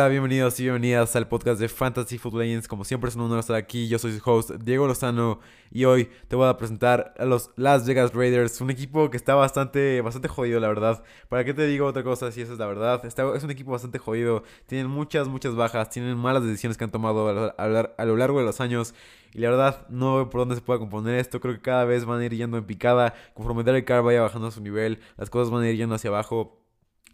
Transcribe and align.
Hola, 0.00 0.08
bienvenidos 0.08 0.58
y 0.58 0.62
bienvenidas 0.62 1.14
al 1.14 1.28
podcast 1.28 1.60
de 1.60 1.68
Fantasy 1.68 2.16
Football 2.16 2.40
Legends. 2.40 2.68
Como 2.68 2.84
siempre 2.86 3.10
es 3.10 3.16
un 3.16 3.20
honor 3.20 3.40
estar 3.40 3.54
aquí. 3.54 3.86
Yo 3.86 3.98
soy 3.98 4.18
su 4.18 4.30
host 4.30 4.52
Diego 4.52 4.86
Lozano 4.86 5.40
y 5.70 5.84
hoy 5.84 6.08
te 6.26 6.36
voy 6.36 6.48
a 6.48 6.56
presentar 6.56 7.12
a 7.18 7.26
los 7.26 7.50
Las 7.56 7.86
Vegas 7.86 8.14
Raiders, 8.14 8.62
un 8.62 8.70
equipo 8.70 9.10
que 9.10 9.18
está 9.18 9.34
bastante, 9.34 10.00
bastante 10.00 10.26
jodido, 10.28 10.58
la 10.58 10.68
verdad. 10.68 11.04
¿Para 11.28 11.44
qué 11.44 11.52
te 11.52 11.66
digo 11.66 11.84
otra 11.84 12.02
cosa 12.02 12.32
si 12.32 12.40
esa 12.40 12.54
es 12.54 12.58
la 12.58 12.64
verdad? 12.64 13.04
Está, 13.04 13.30
es 13.36 13.44
un 13.44 13.50
equipo 13.50 13.72
bastante 13.72 13.98
jodido. 13.98 14.42
Tienen 14.64 14.86
muchas, 14.86 15.28
muchas 15.28 15.54
bajas. 15.54 15.90
Tienen 15.90 16.16
malas 16.16 16.44
decisiones 16.44 16.78
que 16.78 16.84
han 16.84 16.90
tomado 16.90 17.52
a, 17.58 18.06
lo 18.06 18.16
largo 18.16 18.38
de 18.38 18.46
los 18.46 18.62
años. 18.62 18.94
Y 19.34 19.40
la 19.40 19.50
verdad, 19.50 19.86
no 19.90 20.16
veo 20.16 20.30
por 20.30 20.40
dónde 20.40 20.54
se 20.54 20.62
pueda 20.62 20.78
componer 20.78 21.16
esto. 21.16 21.42
Creo 21.42 21.52
que 21.52 21.60
cada 21.60 21.84
vez 21.84 22.06
van 22.06 22.22
a 22.22 22.24
ir 22.24 22.34
yendo 22.34 22.56
en 22.56 22.64
picada. 22.64 23.12
Conforme 23.34 23.64
Derek 23.64 23.84
Carr 23.84 24.02
vaya 24.02 24.22
bajando 24.22 24.48
a 24.48 24.50
su 24.50 24.62
nivel, 24.62 24.98
las 25.18 25.28
cosas 25.28 25.52
van 25.52 25.62
a 25.62 25.68
ir 25.68 25.76
yendo 25.76 25.94
hacia 25.94 26.08
abajo. 26.08 26.56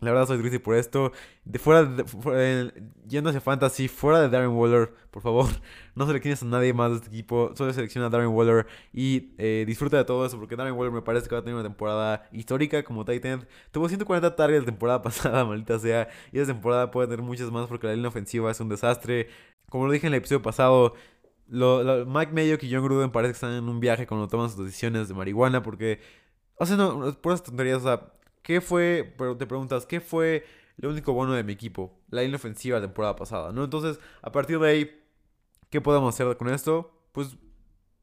La 0.00 0.10
verdad 0.10 0.26
soy 0.26 0.38
triste 0.38 0.60
por 0.60 0.76
esto. 0.76 1.12
De 1.44 1.58
fuera, 1.58 1.84
de, 1.84 2.72
yendo 3.08 3.30
hacia 3.30 3.40
Fantasy, 3.40 3.88
fuera 3.88 4.20
de 4.20 4.28
Darren 4.28 4.50
Waller, 4.50 4.92
por 5.10 5.22
favor, 5.22 5.46
no 5.94 6.06
selecciones 6.06 6.42
a 6.42 6.46
nadie 6.46 6.74
más 6.74 6.90
de 6.90 6.96
este 6.96 7.08
equipo. 7.08 7.52
Solo 7.54 7.72
selecciona 7.72 8.08
a 8.08 8.10
Darren 8.10 8.28
Waller 8.28 8.66
y 8.92 9.32
eh, 9.38 9.64
disfruta 9.66 9.96
de 9.96 10.04
todo 10.04 10.26
eso 10.26 10.38
porque 10.38 10.54
Darren 10.54 10.74
Waller 10.74 10.92
me 10.92 11.00
parece 11.00 11.28
que 11.28 11.34
va 11.34 11.40
a 11.40 11.44
tener 11.44 11.54
una 11.54 11.64
temporada 11.64 12.28
histórica 12.30 12.82
como 12.84 13.06
Titan. 13.06 13.46
Tuvo 13.70 13.88
140 13.88 14.36
targets 14.36 14.60
la 14.60 14.66
temporada 14.66 15.02
pasada, 15.02 15.44
maldita 15.46 15.78
sea. 15.78 16.08
Y 16.30 16.38
esta 16.38 16.52
temporada 16.52 16.90
puede 16.90 17.08
tener 17.08 17.22
muchas 17.22 17.50
más 17.50 17.66
porque 17.66 17.86
la 17.86 17.94
línea 17.94 18.08
ofensiva 18.08 18.50
es 18.50 18.60
un 18.60 18.68
desastre. 18.68 19.28
Como 19.70 19.86
lo 19.86 19.92
dije 19.92 20.06
en 20.06 20.12
el 20.12 20.18
episodio 20.18 20.42
pasado, 20.42 20.94
lo, 21.48 22.04
Mike 22.06 22.32
Mayock 22.32 22.62
y 22.64 22.72
John 22.72 22.84
Gruden 22.84 23.10
parece 23.10 23.32
que 23.32 23.36
están 23.36 23.52
en 23.52 23.68
un 23.68 23.80
viaje 23.80 24.06
cuando 24.06 24.28
toman 24.28 24.50
sus 24.50 24.64
decisiones 24.64 25.08
de 25.08 25.14
marihuana 25.14 25.62
porque... 25.62 26.00
O 26.58 26.64
sea, 26.66 26.76
no, 26.76 27.12
por 27.20 27.34
esas 27.34 27.44
tonterías, 27.44 27.78
o 27.78 27.82
sea 27.82 28.15
¿Qué 28.46 28.60
fue, 28.60 29.12
pero 29.18 29.36
te 29.36 29.44
preguntas, 29.44 29.86
¿qué 29.86 30.00
fue 30.00 30.46
lo 30.76 30.90
único 30.90 31.12
bueno 31.12 31.32
de 31.32 31.42
mi 31.42 31.52
equipo? 31.52 31.98
La 32.10 32.22
línea 32.22 32.36
ofensiva 32.36 32.78
la 32.78 32.86
temporada 32.86 33.16
pasada, 33.16 33.50
¿no? 33.50 33.64
Entonces, 33.64 33.98
a 34.22 34.30
partir 34.30 34.60
de 34.60 34.68
ahí, 34.68 35.02
¿qué 35.68 35.80
podemos 35.80 36.14
hacer 36.14 36.36
con 36.36 36.48
esto? 36.50 36.92
Pues 37.10 37.36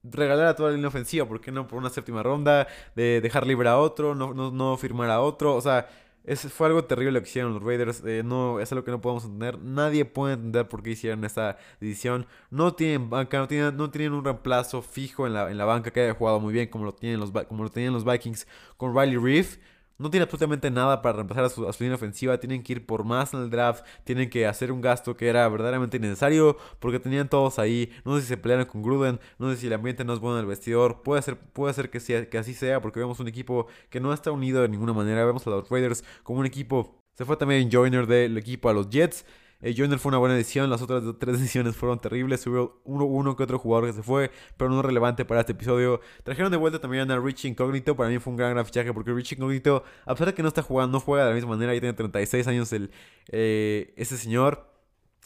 regalar 0.03 0.47
a 0.47 0.55
toda 0.57 0.71
la 0.71 0.75
línea 0.75 0.89
ofensiva, 0.89 1.25
¿por 1.25 1.39
qué 1.39 1.49
no? 1.53 1.65
Por 1.65 1.79
una 1.79 1.89
séptima 1.89 2.23
ronda, 2.23 2.67
de 2.93 3.21
dejar 3.21 3.47
libre 3.47 3.69
a 3.69 3.77
otro, 3.77 4.15
no, 4.15 4.33
no, 4.33 4.51
no 4.51 4.75
firmar 4.75 5.09
a 5.11 5.21
otro, 5.21 5.55
o 5.55 5.61
sea, 5.61 5.87
es, 6.25 6.41
fue 6.51 6.67
algo 6.67 6.83
terrible 6.83 7.13
lo 7.13 7.21
que 7.21 7.29
hicieron 7.29 7.53
los 7.53 7.63
Raiders. 7.63 8.03
Eh, 8.05 8.21
no, 8.25 8.59
es 8.59 8.69
algo 8.73 8.83
que 8.83 8.91
no 8.91 8.99
podemos 8.99 9.23
entender. 9.23 9.59
Nadie 9.59 10.03
puede 10.03 10.33
entender 10.33 10.67
por 10.67 10.83
qué 10.83 10.89
hicieron 10.91 11.23
esta 11.23 11.57
decisión. 11.79 12.27
No 12.49 12.73
tienen 12.73 13.09
banca, 13.09 13.39
no 13.39 13.47
tienen, 13.47 13.77
no 13.77 13.91
tienen 13.91 14.11
un 14.11 14.25
reemplazo 14.25 14.81
fijo 14.81 15.25
en 15.25 15.33
la, 15.33 15.49
en 15.51 15.57
la 15.57 15.63
banca 15.65 15.91
que 15.91 16.01
haya 16.01 16.13
jugado 16.13 16.41
muy 16.41 16.51
bien 16.53 16.67
como 16.67 16.83
lo, 16.85 16.93
tienen 16.93 17.21
los, 17.21 17.31
como 17.47 17.63
lo 17.63 17.69
tenían 17.69 17.93
los 17.93 18.03
Vikings 18.05 18.45
con 18.75 18.93
Riley 18.93 19.17
Reef. 19.17 19.57
No 20.03 20.09
tiene 20.09 20.23
absolutamente 20.23 20.69
nada 20.69 21.01
para 21.01 21.15
reemplazar 21.15 21.45
a 21.45 21.49
su, 21.49 21.65
línea 21.79 21.95
ofensiva. 21.95 22.37
Tienen 22.37 22.61
que 22.61 22.73
ir 22.73 22.85
por 22.85 23.05
más 23.05 23.33
en 23.33 23.39
el 23.39 23.49
draft. 23.49 23.85
Tienen 24.03 24.29
que 24.29 24.45
hacer 24.45 24.69
un 24.69 24.81
gasto 24.81 25.15
que 25.15 25.29
era 25.29 25.47
verdaderamente 25.47 25.95
innecesario. 25.95 26.57
Porque 26.79 26.99
tenían 26.99 27.29
todos 27.29 27.57
ahí. 27.57 27.89
No 28.03 28.17
sé 28.17 28.23
si 28.23 28.27
se 28.27 28.35
pelearon 28.35 28.65
con 28.65 28.83
Gruden. 28.83 29.21
No 29.39 29.49
sé 29.49 29.55
si 29.55 29.67
el 29.67 29.73
ambiente 29.73 30.03
no 30.03 30.13
es 30.13 30.19
bueno 30.19 30.39
en 30.39 30.41
el 30.41 30.49
vestidor. 30.49 31.03
Puede 31.03 31.21
ser, 31.21 31.37
puede 31.37 31.73
ser 31.73 31.89
que, 31.89 32.01
sea, 32.01 32.27
así 32.37 32.53
sea. 32.53 32.81
Porque 32.81 32.99
vemos 32.99 33.21
un 33.21 33.29
equipo 33.29 33.67
que 33.89 34.01
no 34.01 34.11
está 34.11 34.29
unido 34.31 34.61
de 34.61 34.67
ninguna 34.67 34.91
manera. 34.91 35.23
Vemos 35.23 35.47
a 35.47 35.51
los 35.51 35.69
Raiders 35.69 36.03
como 36.23 36.41
un 36.41 36.45
equipo. 36.45 37.01
Se 37.13 37.23
fue 37.23 37.37
también 37.37 37.69
Joiner 37.71 38.05
del 38.05 38.37
equipo 38.37 38.67
a 38.67 38.73
los 38.73 38.89
Jets. 38.89 39.25
Eh, 39.65 39.97
fue 39.97 40.09
una 40.09 40.17
buena 40.17 40.35
edición, 40.35 40.69
las 40.69 40.81
otras 40.81 41.01
tres 41.19 41.39
ediciones 41.39 41.75
fueron 41.75 41.97
terribles. 41.97 42.45
Hubo 42.45 42.81
uno, 42.83 43.05
uno 43.05 43.35
que 43.37 43.43
otro 43.43 43.57
jugador 43.57 43.87
que 43.87 43.93
se 43.93 44.03
fue, 44.03 44.29
pero 44.57 44.69
no 44.69 44.81
relevante 44.81 45.23
para 45.23 45.39
este 45.39 45.53
episodio. 45.53 46.01
Trajeron 46.23 46.51
de 46.51 46.57
vuelta 46.57 46.79
también 46.79 47.09
a 47.09 47.17
Rich 47.17 47.45
Incognito. 47.45 47.95
Para 47.95 48.09
mí 48.09 48.19
fue 48.19 48.31
un 48.31 48.37
gran, 48.37 48.51
gran 48.51 48.65
fichaje 48.65 48.91
porque 48.93 49.13
Rich 49.13 49.33
Incognito, 49.33 49.85
a 50.05 50.13
pesar 50.13 50.27
de 50.27 50.33
que 50.33 50.41
no 50.41 50.49
está 50.49 50.61
jugando, 50.61 50.97
no 50.97 50.99
juega 50.99 51.23
de 51.23 51.29
la 51.29 51.35
misma 51.35 51.51
manera. 51.51 51.73
Ya 51.73 51.79
tiene 51.79 51.93
36 51.93 52.45
años 52.47 52.73
el, 52.73 52.91
eh, 53.29 53.93
ese 53.95 54.17
señor. 54.17 54.69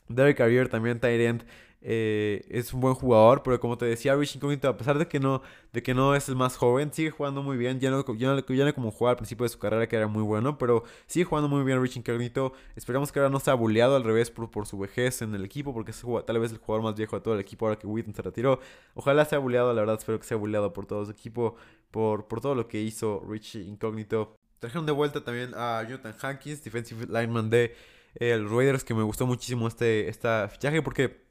Derek 0.07 0.37
Carrier 0.37 0.69
también, 0.69 0.99
Tyrant. 0.99 1.43
Eh, 1.81 2.43
es 2.49 2.73
un 2.73 2.81
buen 2.81 2.95
jugador, 2.95 3.43
pero 3.43 3.59
como 3.59 3.77
te 3.77 3.85
decía, 3.85 4.15
Rich 4.15 4.35
Incognito, 4.35 4.67
a 4.67 4.77
pesar 4.77 4.97
de 4.97 5.07
que 5.07 5.19
no, 5.19 5.41
de 5.73 5.83
que 5.83 5.93
no 5.93 6.15
es 6.15 6.27
el 6.27 6.35
más 6.35 6.57
joven, 6.57 6.91
sigue 6.91 7.11
jugando 7.11 7.43
muy 7.43 7.55
bien. 7.57 7.79
Ya 7.79 7.91
no, 7.91 8.03
ya, 8.15 8.33
no, 8.33 8.73
como 8.73 8.91
jugaba 8.91 9.11
al 9.11 9.17
principio 9.17 9.43
de 9.43 9.49
su 9.49 9.59
carrera, 9.59 9.87
que 9.87 9.95
era 9.95 10.07
muy 10.07 10.23
bueno, 10.23 10.57
pero 10.57 10.83
sigue 11.05 11.25
jugando 11.25 11.47
muy 11.47 11.63
bien 11.63 11.81
Rich 11.81 11.97
Incognito. 11.97 12.53
Esperamos 12.75 13.11
que 13.11 13.19
ahora 13.19 13.29
no 13.29 13.39
sea 13.39 13.53
bulleado 13.53 13.95
al 13.95 14.03
revés 14.03 14.31
por, 14.31 14.49
por 14.49 14.66
su 14.66 14.77
vejez 14.79 15.21
en 15.21 15.35
el 15.35 15.45
equipo, 15.45 15.73
porque 15.73 15.91
es 15.91 16.03
tal 16.25 16.39
vez 16.39 16.51
el 16.51 16.57
jugador 16.57 16.83
más 16.83 16.95
viejo 16.95 17.16
de 17.16 17.21
todo 17.21 17.35
el 17.35 17.39
equipo 17.39 17.66
ahora 17.66 17.79
que 17.79 17.87
Witten 17.87 18.16
se 18.16 18.21
retiró. 18.21 18.59
Ojalá 18.95 19.25
sea 19.25 19.39
bulleado, 19.39 19.73
la 19.73 19.81
verdad, 19.81 19.97
espero 19.99 20.19
que 20.19 20.25
sea 20.25 20.37
bulleado 20.37 20.73
por 20.73 20.85
todo 20.87 21.05
su 21.05 21.11
equipo, 21.11 21.55
por, 21.91 22.27
por 22.27 22.41
todo 22.41 22.55
lo 22.55 22.67
que 22.67 22.81
hizo 22.81 23.23
Rich 23.27 23.55
Incognito. 23.55 24.35
Trajeron 24.59 24.87
de 24.87 24.91
vuelta 24.91 25.23
también 25.23 25.53
a 25.55 25.83
Jonathan 25.83 26.16
Hankins, 26.19 26.63
defensive 26.63 27.05
lineman 27.05 27.51
de 27.51 27.75
eh, 28.16 28.35
los 28.37 28.51
Raiders, 28.51 28.83
que 28.83 28.95
me 28.95 29.03
gustó 29.03 29.27
muchísimo 29.27 29.67
este 29.67 30.09
esta 30.09 30.49
fichaje 30.49 30.81
porque 30.81 31.26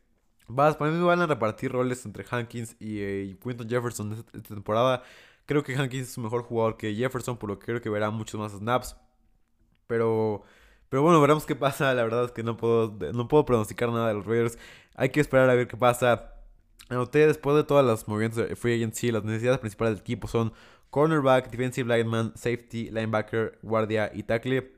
Vas, 0.49 0.77
para 0.77 0.91
mí 0.91 0.99
me 0.99 1.05
van 1.05 1.21
a 1.21 1.27
repartir 1.27 1.73
roles 1.73 2.05
entre 2.07 2.25
Hankins 2.31 2.77
y, 2.79 3.01
eh, 3.01 3.37
Quinton 3.43 3.69
Jefferson 3.69 4.13
esta, 4.13 4.55
temporada. 4.55 5.03
Creo 5.47 5.63
que 5.63 5.75
Hankins 5.77 6.09
es 6.11 6.19
un 6.19 6.25
mejor 6.25 6.43
jugador 6.43 6.77
que 6.77 6.95
Jefferson, 6.95 7.37
por 7.37 7.51
lo 7.51 7.59
que 7.59 7.67
creo 7.67 7.81
que 7.81 7.91
verá 7.91 8.11
muchos 8.11 8.41
más 8.41 8.53
snaps. 8.53 8.97
Pero, 9.87 10.43
pero 10.89 11.03
bueno, 11.03 11.21
veremos 11.21 11.47
qué 11.47 11.57
pasa. 11.57 11.95
La 11.95 12.05
verdad 12.05 12.25
es 12.27 12.33
que 12.33 12.43
no 12.43 12.57
puedo, 12.57 12.97
no 13.13 13.29
puedo 13.29 13.45
pronosticar 13.45 13.91
nada 13.91 14.09
de 14.09 14.15
los 14.15 14.27
Raiders. 14.27 14.59
Hay 14.95 15.11
que 15.11 15.21
esperar 15.21 15.51
a 15.51 15.55
ver 15.55 15.69
qué 15.69 15.77
pasa. 15.77 16.33
Anoté 16.89 17.27
después 17.27 17.57
de 17.57 17.65
todas 17.65 17.85
las 17.85 18.07
movimientos 18.07 18.49
de 18.49 18.55
free 18.57 18.75
agency, 18.77 19.11
las 19.11 19.25
necesidades 19.25 19.59
principales 19.59 19.95
del 19.95 20.03
equipo 20.03 20.29
son 20.29 20.53
cornerback, 20.91 21.51
defensive 21.51 21.89
lineman, 21.89 22.33
safety, 22.37 22.91
linebacker, 22.91 23.59
guardia 23.63 24.11
y 24.15 24.23
tackle. 24.23 24.76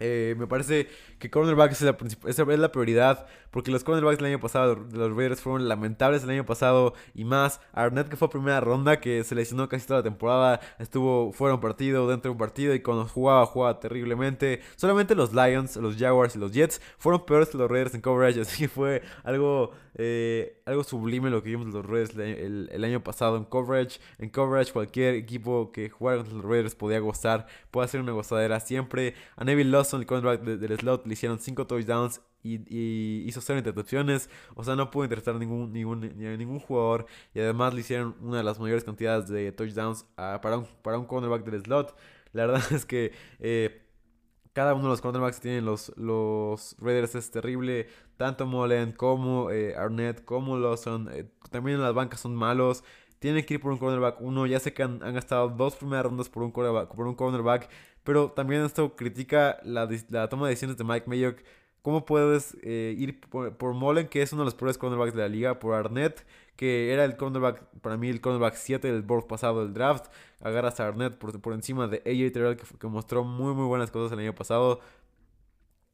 Eh, 0.00 0.34
me 0.38 0.46
parece 0.46 0.88
que 1.18 1.30
cornerback 1.30 1.72
es 1.72 1.82
la, 1.82 1.96
es 2.26 2.38
la 2.38 2.72
prioridad, 2.72 3.26
porque 3.50 3.70
los 3.70 3.84
cornerbacks 3.84 4.18
del 4.18 4.26
año 4.26 4.40
pasado 4.40 4.76
de 4.76 4.96
los 4.98 5.16
Raiders 5.16 5.40
fueron 5.40 5.68
lamentables 5.68 6.22
el 6.24 6.30
año 6.30 6.46
pasado 6.46 6.94
y 7.14 7.24
más. 7.24 7.60
Arnett, 7.72 8.08
que 8.08 8.16
fue 8.16 8.30
primera 8.30 8.60
ronda, 8.60 9.00
que 9.00 9.24
se 9.24 9.34
lesionó 9.34 9.68
casi 9.68 9.86
toda 9.86 10.00
la 10.00 10.04
temporada, 10.04 10.60
estuvo 10.78 11.32
fuera 11.32 11.54
un 11.54 11.60
partido, 11.60 12.08
dentro 12.08 12.30
de 12.30 12.32
un 12.32 12.38
partido 12.38 12.74
y 12.74 12.80
cuando 12.80 13.06
jugaba, 13.06 13.46
jugaba 13.46 13.80
terriblemente. 13.80 14.60
Solamente 14.76 15.14
los 15.14 15.32
Lions, 15.32 15.76
los 15.76 15.96
Jaguars 15.96 16.36
y 16.36 16.38
los 16.38 16.52
Jets 16.52 16.80
fueron 16.98 17.24
peores 17.26 17.48
que 17.48 17.58
los 17.58 17.70
Raiders 17.70 17.94
en 17.94 18.00
coverage, 18.00 18.40
así 18.42 18.64
que 18.64 18.68
fue 18.68 19.02
algo, 19.24 19.72
eh, 19.94 20.60
algo 20.66 20.84
sublime 20.84 21.30
lo 21.30 21.42
que 21.42 21.50
vimos 21.50 21.66
los 21.68 21.84
Raiders 21.84 22.16
el, 22.16 22.84
año 22.84 23.02
pasado 23.02 23.36
en 23.36 23.44
coverage. 23.44 24.00
En 24.18 24.30
coverage, 24.30 24.72
cualquier 24.72 25.14
equipo 25.14 25.72
que 25.72 25.90
jugara 25.90 26.18
contra 26.18 26.36
los 26.36 26.44
Raiders 26.44 26.74
podía 26.74 27.00
gozar, 27.00 27.46
puede 27.70 27.86
hacer 27.86 28.00
una 28.00 28.12
gozadera 28.12 28.60
siempre. 28.60 29.14
A 29.36 29.44
Neville 29.44 29.70
Lawson, 29.88 30.00
el 30.00 30.06
cornerback 30.06 30.42
del 30.42 30.78
slot, 30.78 31.06
le 31.06 31.14
hicieron 31.14 31.38
5 31.38 31.66
touchdowns 31.66 32.20
y, 32.42 33.24
hizo 33.26 33.40
0 33.40 33.58
intercepciones. 33.58 34.28
O 34.54 34.62
sea, 34.64 34.76
no 34.76 34.90
pudo 34.90 35.04
interceptar 35.04 35.36
ningún, 35.36 35.72
ningún, 35.72 36.00
ningún 36.18 36.60
jugador. 36.60 37.06
Y 37.34 37.40
además 37.40 37.74
le 37.74 37.80
hicieron 37.80 38.14
una 38.20 38.38
de 38.38 38.44
las 38.44 38.60
mayores 38.60 38.84
cantidades 38.84 39.28
de 39.28 39.52
touchdowns 39.52 40.04
para, 40.14 40.58
un, 40.58 40.66
para 40.82 40.98
un 40.98 41.06
cornerback 41.06 41.44
del 41.44 41.62
slot. 41.62 41.96
La 42.32 42.46
verdad 42.46 42.62
es 42.72 42.84
que 42.84 43.12
eh, 43.38 43.82
cada 44.52 44.74
uno 44.74 44.84
de 44.84 44.90
los 44.90 45.00
cornerbacks 45.00 45.36
que 45.36 45.42
tienen 45.42 45.64
los, 45.64 45.92
los 45.96 46.76
Raiders 46.78 47.14
es 47.14 47.30
terrible. 47.30 47.88
Tanto 48.16 48.46
Mullen 48.46 48.92
como 48.92 49.50
eh, 49.50 49.74
Arnett 49.76 50.24
como 50.24 50.58
Lawson. 50.58 51.08
Eh, 51.12 51.30
también 51.50 51.76
en 51.76 51.82
las 51.82 51.94
bancas 51.94 52.20
son 52.20 52.34
malos. 52.34 52.84
Tienen 53.18 53.44
que 53.44 53.54
ir 53.54 53.60
por 53.60 53.72
un 53.72 53.78
cornerback 53.78 54.20
uno. 54.20 54.46
Ya 54.46 54.60
sé 54.60 54.72
que 54.72 54.82
han, 54.82 54.98
gastado 54.98 55.48
dos 55.48 55.76
primeras 55.76 56.04
rondas 56.04 56.28
por 56.28 56.42
un 56.42 56.52
cornerback, 56.52 56.94
por 56.94 57.06
un 57.06 57.14
cornerback 57.14 57.68
pero 58.04 58.30
también 58.30 58.62
esto 58.62 58.96
critica 58.96 59.58
la, 59.64 59.86
la 60.08 60.28
toma 60.30 60.46
de 60.46 60.52
decisiones 60.52 60.78
de 60.78 60.84
Mike 60.84 61.06
Mayock 61.08 61.40
¿Cómo 61.82 62.04
puedes 62.04 62.56
eh, 62.62 62.94
ir 62.98 63.20
por, 63.20 63.56
por, 63.56 63.72
Mullen, 63.72 64.08
que 64.08 64.20
es 64.20 64.32
uno 64.32 64.42
de 64.42 64.46
los 64.46 64.54
peores 64.54 64.76
cornerbacks 64.76 65.14
de 65.14 65.22
la 65.22 65.28
liga? 65.28 65.58
Por 65.58 65.74
Arnett, 65.74 66.26
que 66.56 66.92
era 66.92 67.04
el 67.04 67.16
cornerback, 67.16 67.62
para 67.80 67.96
mí 67.96 68.08
el 68.10 68.20
cornerback 68.20 68.56
7 68.56 68.92
del 68.92 69.02
board 69.02 69.26
pasado 69.26 69.64
del 69.64 69.72
draft. 69.72 70.06
Agarras 70.42 70.80
a 70.80 70.88
Arnett 70.88 71.16
por, 71.16 71.40
por 71.40 71.54
encima 71.54 71.86
de 71.86 71.98
AJ 71.98 72.32
Terrell, 72.32 72.56
que, 72.56 72.86
mostró 72.88 73.24
muy, 73.24 73.54
muy 73.54 73.66
buenas 73.66 73.90
cosas 73.90 74.12
el 74.12 74.18
año 74.18 74.34
pasado. 74.34 74.80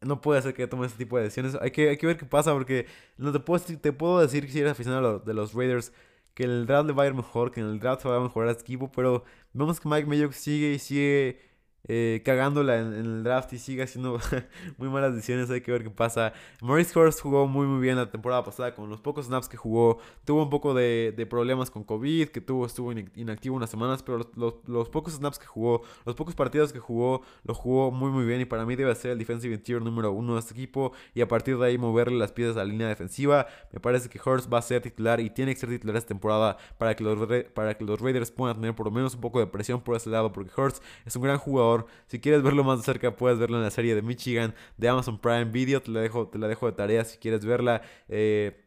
No 0.01 0.21
puede 0.21 0.43
ser 0.43 0.55
que 0.55 0.67
tome 0.67 0.87
este 0.87 0.99
tipo 0.99 1.17
de 1.17 1.25
decisiones. 1.25 1.57
Hay 1.61 1.71
que, 1.71 1.91
hay 1.91 1.97
que 1.97 2.07
ver 2.07 2.17
qué 2.17 2.27
pasa, 2.27 2.53
porque 2.53 2.87
no 3.17 3.31
te 3.31 3.41
puedo, 3.41 3.63
te 3.63 3.93
puedo 3.93 4.21
decir 4.21 4.47
que 4.47 4.53
si 4.53 4.61
eres 4.61 4.73
aficionado 4.73 5.19
de 5.21 5.35
los 5.35 5.55
Raiders, 5.55 5.93
que 6.35 6.45
el 6.45 6.67
draft 6.67 6.87
le 6.89 6.93
va 6.93 7.05
a 7.05 7.07
ir 7.07 7.15
mejor, 7.15 7.51
que 7.51 7.61
en 7.61 7.67
el 7.67 7.81
draft 7.81 8.03
se 8.03 8.09
va 8.09 8.17
a 8.17 8.21
mejorar 8.21 8.51
este 8.51 8.63
equipo, 8.63 8.91
pero 8.93 9.25
vemos 9.53 9.81
que 9.81 9.89
Mike 9.89 10.07
Mayock 10.07 10.33
sigue 10.33 10.75
y 10.75 10.79
sigue 10.79 11.41
eh, 11.87 12.23
cagándola 12.25 12.79
en, 12.79 12.95
el 12.95 13.25
draft 13.25 13.53
y 13.53 13.59
sigue 13.59 13.83
haciendo 13.83 14.19
muy 14.79 14.89
malas 14.89 15.15
decisiones. 15.15 15.51
Hay 15.51 15.61
que 15.61 15.71
ver 15.71 15.83
qué 15.83 15.91
pasa. 15.91 16.33
Maurice 16.63 16.99
Hurst 16.99 17.21
jugó 17.21 17.47
muy 17.47 17.67
muy 17.67 17.81
bien 17.81 17.97
la 17.97 18.11
temporada 18.11 18.43
pasada 18.43 18.75
con 18.75 18.89
los 18.89 19.01
pocos 19.01 19.27
snaps 19.27 19.49
que 19.49 19.57
jugó. 19.57 19.99
Tuvo 20.25 20.43
un 20.43 20.51
poco 20.51 20.75
de, 20.75 21.27
problemas 21.29 21.71
con 21.71 21.85
COVID, 21.85 22.29
que 22.29 22.41
tuvo, 22.41 22.67
estuvo 22.67 22.93
inactivo 22.93 23.57
unas 23.57 23.71
semanas, 23.71 24.03
pero 24.03 24.31
los, 24.37 24.89
pocos 24.89 25.15
snaps 25.15 25.39
que 25.39 25.47
jugó, 25.47 25.83
los 26.05 26.15
pocos 26.15 26.35
partidos 26.35 26.73
que 26.73 26.79
jugó, 26.79 27.23
lo 27.45 27.55
jugó 27.55 27.91
muy 27.91 28.11
muy 28.11 28.25
bien 28.25 28.41
y 28.41 28.45
para 28.45 28.65
mí 28.65 28.77
debe 28.77 28.95
ser 28.95 29.13
el 29.13 29.19
defensive 29.19 29.55
interior 29.55 29.83
número 29.83 30.13
uno 30.13 30.35
de 30.35 30.41
este 30.41 30.55
equipo 30.55 30.93
y 31.15 31.21
a 31.21 31.29
partir 31.29 31.59
de 31.59 31.67
ahí 31.67 31.79
moverle 31.79 32.19
las 32.19 32.33
piezas 32.33 32.57
a 32.57 32.61
la 32.61 32.67
línea 32.67 32.89
defensiva. 32.89 33.47
Me 33.73 33.81
parece 33.81 34.09
que 34.09 34.21
Hurst 34.25 34.53
va 34.53 34.59
a 34.59 34.63
ser 34.63 34.83
titular 34.83 35.21
y 35.21 35.31
tiene 35.31 35.55
que 35.55 35.61
ser 35.61 35.69
titular 35.69 35.97
esta 35.97 36.09
temporada 36.09 36.57
para 36.79 36.95
que 36.95 37.05
los, 37.05 37.19
para 37.55 37.77
que 37.77 37.85
los 37.85 38.01
Raiders 38.01 38.31
puedan 38.31 38.57
tener 38.57 38.75
por 38.75 38.87
lo 38.87 38.93
menos 38.93 39.15
un 39.15 39.21
poco 39.21 39.41
de 39.41 39.47
presión 39.47 39.81
por 39.81 39.97
ese 39.97 40.11
lado 40.11 40.33
porque 40.33 40.51
Hurst 40.59 40.83
es 41.05 41.17
un 41.17 41.23
gran 41.23 41.39
jugador 41.39 41.74
Si 42.07 42.21
quieres 42.21 42.43
verlo 42.43 42.65
más 42.65 42.79
de 42.79 42.85
cerca, 42.85 43.17
puedes 43.17 43.39
verlo 43.39 43.57
en 43.57 43.63
la 43.63 43.71
serie 43.71 43.95
de 43.95 44.03
Michigan 44.03 44.55
de 44.77 44.89
Amazon 44.89 45.19
Prime 45.19 45.47
Video. 45.47 45.81
Te 45.83 45.91
la 45.91 46.01
dejo, 46.01 46.29
te 46.29 46.39
la 46.39 46.49
dejo 46.49 46.67
de 46.67 46.73
tarea 46.73 47.05
si 47.05 47.19
quieres 47.19 47.45
verla. 47.45 47.83
Eh, 48.09 48.61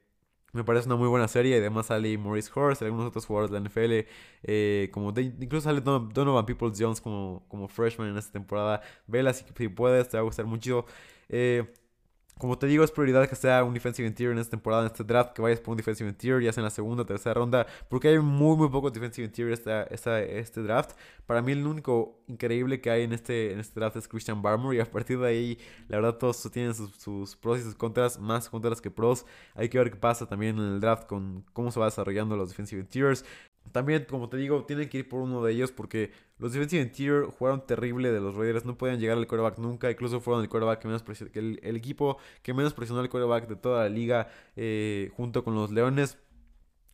me 0.54 0.64
parece 0.64 0.88
una 0.88 0.96
muy 0.96 1.08
buena 1.08 1.28
serie. 1.28 1.56
Y 1.56 1.60
además 1.60 1.88
sale 1.88 2.18
Maurice 2.18 2.52
Horst 2.54 2.82
y 2.82 2.86
algunos 2.86 3.08
otros 3.08 3.26
jugadores 3.26 3.52
de 3.52 3.60
la 3.60 3.70
NFL. 3.70 4.08
Eh, 4.44 4.90
como 4.92 5.14
incluso 5.18 5.66
sale 5.70 5.82
Donovan 5.82 6.46
Peoples 6.46 6.78
Jones 6.80 7.02
como, 7.02 7.46
como 7.48 7.68
freshman 7.68 8.10
en 8.10 8.18
esta 8.18 8.32
temporada. 8.34 8.82
Vela 9.08 9.34
si, 9.34 9.46
si 9.56 9.68
puedes, 9.70 10.10
te 10.10 10.18
va 10.18 10.22
a 10.22 10.24
gustar 10.24 10.46
mucho. 10.46 10.86
Eh, 11.30 11.66
como 12.38 12.58
te 12.58 12.68
digo, 12.68 12.84
es 12.84 12.92
prioridad 12.92 13.28
que 13.28 13.36
sea 13.36 13.64
un 13.64 13.74
defensive 13.74 14.08
interior 14.08 14.34
en 14.34 14.40
esta 14.40 14.52
temporada, 14.52 14.84
en 14.84 14.88
este 14.88 15.04
draft, 15.04 15.34
que 15.34 15.42
vayas 15.42 15.60
por 15.60 15.72
un 15.72 15.78
defensive 15.78 16.10
interior, 16.10 16.42
ya 16.42 16.54
sea 16.54 16.62
en 16.62 16.66
la 16.66 16.70
segunda 16.72 17.06
tercera 17.06 17.34
ronda, 17.34 17.66
porque 17.90 18.10
hay 18.10 18.20
muy, 18.20 18.56
muy 18.58 18.70
pocos 18.70 18.94
defensive 18.94 19.26
interior 19.26 19.54
esta, 19.54 19.84
esta, 19.84 20.22
este 20.22 20.62
draft. 20.62 20.92
Para 21.26 21.42
mí, 21.42 21.52
el 21.52 21.66
único 21.66 22.20
increíble 22.28 22.80
que 22.82 22.90
hay 22.90 23.04
en 23.04 23.14
este, 23.14 23.52
en 23.54 23.60
este 23.60 23.80
draft 23.80 23.98
es 23.98 24.08
Christian 24.08 24.42
Barmore, 24.42 24.78
y 24.78 24.80
a 24.80 24.86
partir 24.86 25.20
de 25.20 25.28
ahí, 25.28 25.58
la 25.88 25.98
verdad, 25.98 26.18
todos 26.18 26.50
tienen 26.52 26.74
sus, 26.74 26.92
sus 26.96 27.36
pros 27.36 27.60
y 27.60 27.64
sus 27.64 27.76
contras, 27.76 28.20
más 28.20 28.50
contras 28.50 28.82
que 28.82 28.92
pros. 28.92 29.26
Hay 29.56 29.70
que 29.70 29.78
ver 29.78 29.92
qué 29.92 29.98
pasa 29.98 30.26
también 30.28 30.58
en 30.58 30.66
el 30.74 30.80
draft 30.80 31.08
con 31.08 31.44
cómo 31.54 31.72
se 31.72 31.80
va 31.80 31.86
desarrollando 31.86 32.38
los 32.38 32.50
defensive 32.50 32.82
interiors. 32.82 33.26
También, 33.78 34.08
como 34.10 34.28
te 34.28 34.38
digo, 34.38 34.66
tienen 34.66 34.90
que 34.90 34.98
ir 34.98 35.08
por 35.08 35.22
uno 35.22 35.44
de 35.44 35.54
ellos 35.54 35.72
porque 35.72 36.12
los 36.40 36.52
defensive 36.52 36.82
interior 36.82 37.30
jugaron 37.30 37.64
terrible 37.64 38.12
de 38.12 38.20
los 38.20 38.34
Raiders. 38.34 38.66
No 38.66 38.76
podían 38.76 39.00
llegar 39.00 39.20
al 39.20 39.28
quarterback 39.28 39.60
nunca. 39.60 39.92
Incluso 39.92 40.20
fueron 40.20 40.42
el 40.42 40.50
quarterback 40.50 40.80
que 40.80 40.88
menos 40.88 41.04
que 41.04 41.38
el, 41.38 41.76
equipo 41.76 42.18
que 42.42 42.56
menos 42.56 42.74
presionó 42.74 43.02
al 43.02 43.10
quarterback 43.10 43.48
de 43.48 43.56
toda 43.56 43.84
la 43.84 43.90
liga 43.90 44.30
eh, 44.56 45.12
junto 45.16 45.44
con 45.44 45.54
los 45.54 45.70
Leones. 45.70 46.18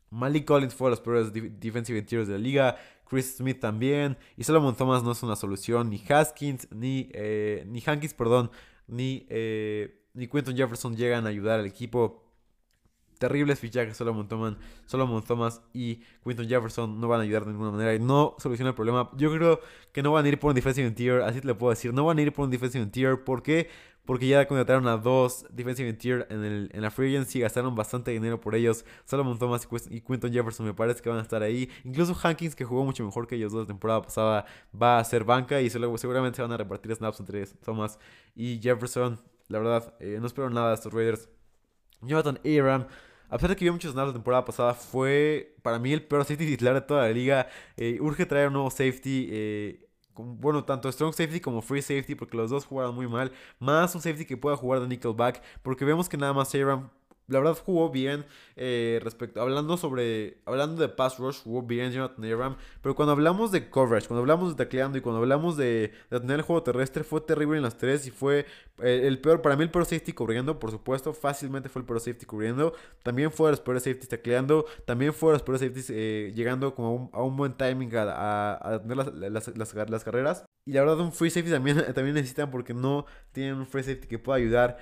Malik 0.09 0.43
Collins 0.43 0.75
fue 0.75 0.87
de 0.87 0.89
los 0.89 0.99
peores 0.99 1.31
defensive 1.31 1.97
interiors 1.97 2.27
de 2.27 2.33
la 2.33 2.41
liga. 2.41 2.75
Chris 3.05 3.37
Smith 3.37 3.61
también. 3.61 4.17
Y 4.35 4.43
Solomon 4.43 4.75
Thomas 4.75 5.03
no 5.03 5.13
es 5.13 5.23
una 5.23 5.37
solución. 5.37 5.89
Ni 5.89 6.03
Haskins, 6.09 6.67
ni, 6.69 7.09
eh, 7.13 7.63
ni 7.65 7.81
Hankins, 7.85 8.13
perdón, 8.13 8.51
ni, 8.87 9.25
eh, 9.29 10.03
ni 10.13 10.27
Quinton 10.27 10.57
Jefferson 10.57 10.97
llegan 10.97 11.27
a 11.27 11.29
ayudar 11.29 11.61
al 11.61 11.65
equipo 11.65 12.22
terribles 13.23 13.57
fichajes 13.57 13.95
Solomon 13.95 14.27
Thomas, 14.27 14.55
Solomon 14.85 15.23
Thomas 15.23 15.61
y 15.73 16.01
Quinton 16.25 16.45
Jefferson 16.45 16.99
no 16.99 17.07
van 17.07 17.21
a 17.21 17.23
ayudar 17.23 17.45
de 17.45 17.51
ninguna 17.51 17.71
manera 17.71 17.95
y 17.95 17.99
no 17.99 18.35
soluciona 18.37 18.71
el 18.71 18.75
problema. 18.75 19.09
Yo 19.15 19.33
creo 19.33 19.61
que 19.93 20.03
no 20.03 20.11
van 20.11 20.25
a 20.25 20.27
ir 20.27 20.37
por 20.37 20.49
un 20.49 20.55
defensive 20.55 20.91
tier, 20.91 21.21
así 21.21 21.39
te 21.39 21.47
lo 21.47 21.57
puedo 21.57 21.69
decir. 21.69 21.93
No 21.93 22.03
van 22.03 22.17
a 22.17 22.21
ir 22.21 22.33
por 22.33 22.43
un 22.43 22.51
defensive 22.51 22.85
tier. 22.87 23.23
¿Por 23.23 23.41
qué? 23.41 23.69
Porque 24.03 24.27
ya 24.27 24.45
contrataron 24.45 24.85
a 24.89 24.97
dos 24.97 25.45
defensive 25.51 25.93
tier 25.93 26.27
en, 26.29 26.43
el, 26.43 26.69
en 26.73 26.81
la 26.81 26.91
free 26.91 27.15
agency, 27.15 27.39
gastaron 27.39 27.75
bastante 27.75 28.11
dinero 28.11 28.41
por 28.41 28.55
ellos. 28.55 28.83
Solomon 29.05 29.39
Thomas 29.39 29.65
y 29.89 30.01
Quinton 30.01 30.33
Jefferson 30.33 30.65
me 30.65 30.73
parece 30.73 31.01
que 31.01 31.07
van 31.07 31.19
a 31.19 31.21
estar 31.21 31.41
ahí. 31.41 31.69
Incluso 31.85 32.13
Hankins, 32.21 32.55
que 32.55 32.65
jugó 32.65 32.83
mucho 32.83 33.05
mejor 33.05 33.25
que 33.25 33.35
ellos 33.35 33.53
dos 33.53 33.61
la 33.61 33.67
temporada 33.67 34.01
pasada, 34.01 34.45
va 34.75 34.99
a 34.99 35.03
ser 35.05 35.23
banca 35.23 35.61
y 35.61 35.69
seguramente 35.69 36.35
se 36.35 36.41
van 36.41 36.51
a 36.51 36.57
repartir 36.57 36.93
snaps 36.93 37.21
entre 37.21 37.45
Thomas 37.63 37.97
y 38.35 38.59
Jefferson. 38.61 39.17
La 39.47 39.59
verdad, 39.59 39.93
eh, 40.01 40.17
no 40.19 40.27
espero 40.27 40.49
nada 40.49 40.69
de 40.69 40.75
estos 40.75 40.91
Raiders. 40.91 41.29
Jonathan 42.05 42.39
Aram 42.45 42.87
a 43.33 43.37
pesar 43.37 43.49
de 43.49 43.55
que 43.55 43.65
vio 43.65 43.73
muchos 43.73 43.93
snaps 43.93 44.09
la 44.09 44.13
temporada 44.13 44.45
pasada, 44.45 44.75
fue 44.75 45.55
para 45.63 45.79
mí 45.79 45.91
el 45.91 46.03
peor 46.03 46.23
safety 46.23 46.45
titular 46.45 46.75
de 46.75 46.81
toda 46.81 47.01
la 47.07 47.09
liga. 47.09 47.47
Eh, 47.77 47.97
urge 47.99 48.27
traer 48.27 48.47
un 48.49 48.53
nuevo 48.53 48.69
safety. 48.69 49.27
Eh, 49.31 49.87
bueno, 50.15 50.63
tanto 50.65 50.91
strong 50.91 51.13
safety 51.13 51.39
como 51.39 51.63
free 51.63 51.81
safety, 51.81 52.13
porque 52.13 52.37
los 52.37 52.51
dos 52.51 52.65
jugaron 52.65 52.93
muy 52.93 53.07
mal. 53.07 53.31
Más 53.57 53.95
un 53.95 54.01
safety 54.01 54.25
que 54.25 54.37
pueda 54.37 54.55
jugar 54.55 54.81
de 54.81 54.87
nickelback, 54.87 55.41
porque 55.63 55.83
vemos 55.83 56.07
que 56.07 56.15
nada 56.15 56.33
más 56.33 56.53
Aram 56.53 56.91
la 57.33 57.39
verdad 57.39 57.57
jugó 57.65 57.89
bien 57.89 58.25
eh, 58.55 58.99
respecto 59.03 59.41
hablando 59.41 59.75
sobre 59.77 60.37
hablando 60.45 60.81
de 60.81 60.89
pass 60.89 61.17
rush 61.17 61.41
jugó 61.43 61.63
bien 61.63 61.91
Jonathan 61.91 62.55
pero 62.81 62.95
cuando 62.95 63.11
hablamos 63.11 63.51
de 63.51 63.69
coverage 63.69 64.07
cuando 64.07 64.21
hablamos 64.21 64.55
de 64.55 64.63
tacleando 64.63 64.97
y 64.97 65.01
cuando 65.01 65.19
hablamos 65.19 65.57
de, 65.57 65.91
tener 66.09 66.39
el 66.39 66.41
juego 66.43 66.63
terrestre 66.63 67.03
fue 67.03 67.21
terrible 67.21 67.57
en 67.57 67.63
las 67.63 67.77
tres 67.77 68.07
y 68.07 68.11
fue 68.11 68.45
eh, 68.81 69.01
el 69.05 69.19
peor 69.19 69.41
para 69.41 69.55
mí 69.55 69.63
el 69.63 69.71
peor 69.71 69.85
safety 69.85 70.13
cubriendo 70.13 70.59
por 70.59 70.71
supuesto 70.71 71.13
fácilmente 71.13 71.69
fue 71.69 71.81
el 71.81 71.85
peor 71.85 71.99
safety 71.99 72.25
cubriendo 72.25 72.73
también 73.01 73.31
fue 73.31 73.47
de 73.47 73.51
los 73.53 73.61
peores 73.61 73.83
safeties 73.83 74.09
tacleando 74.09 74.65
también 74.85 75.13
fue 75.13 75.31
de 75.31 75.33
los 75.33 75.43
peores 75.43 75.61
safeties 75.61 75.89
eh, 75.89 76.31
llegando 76.35 76.73
como 76.75 77.09
a 77.11 77.23
un, 77.23 77.35
buen 77.35 77.53
timing 77.53 77.89
a, 77.95 78.79
tener 78.81 78.97
las, 78.97 79.47
las, 79.57 80.03
carreras 80.03 80.45
y 80.65 80.71
la 80.71 80.81
verdad 80.81 80.99
un 81.01 81.11
free 81.11 81.29
safety 81.29 81.51
también, 81.51 81.77
también 81.93 82.15
necesitan 82.15 82.49
porque 82.49 82.73
no 82.73 83.05
tienen 83.31 83.55
un 83.55 83.65
free 83.65 83.83
safety 83.83 84.07
que 84.07 84.19
pueda 84.19 84.37
ayudar 84.37 84.77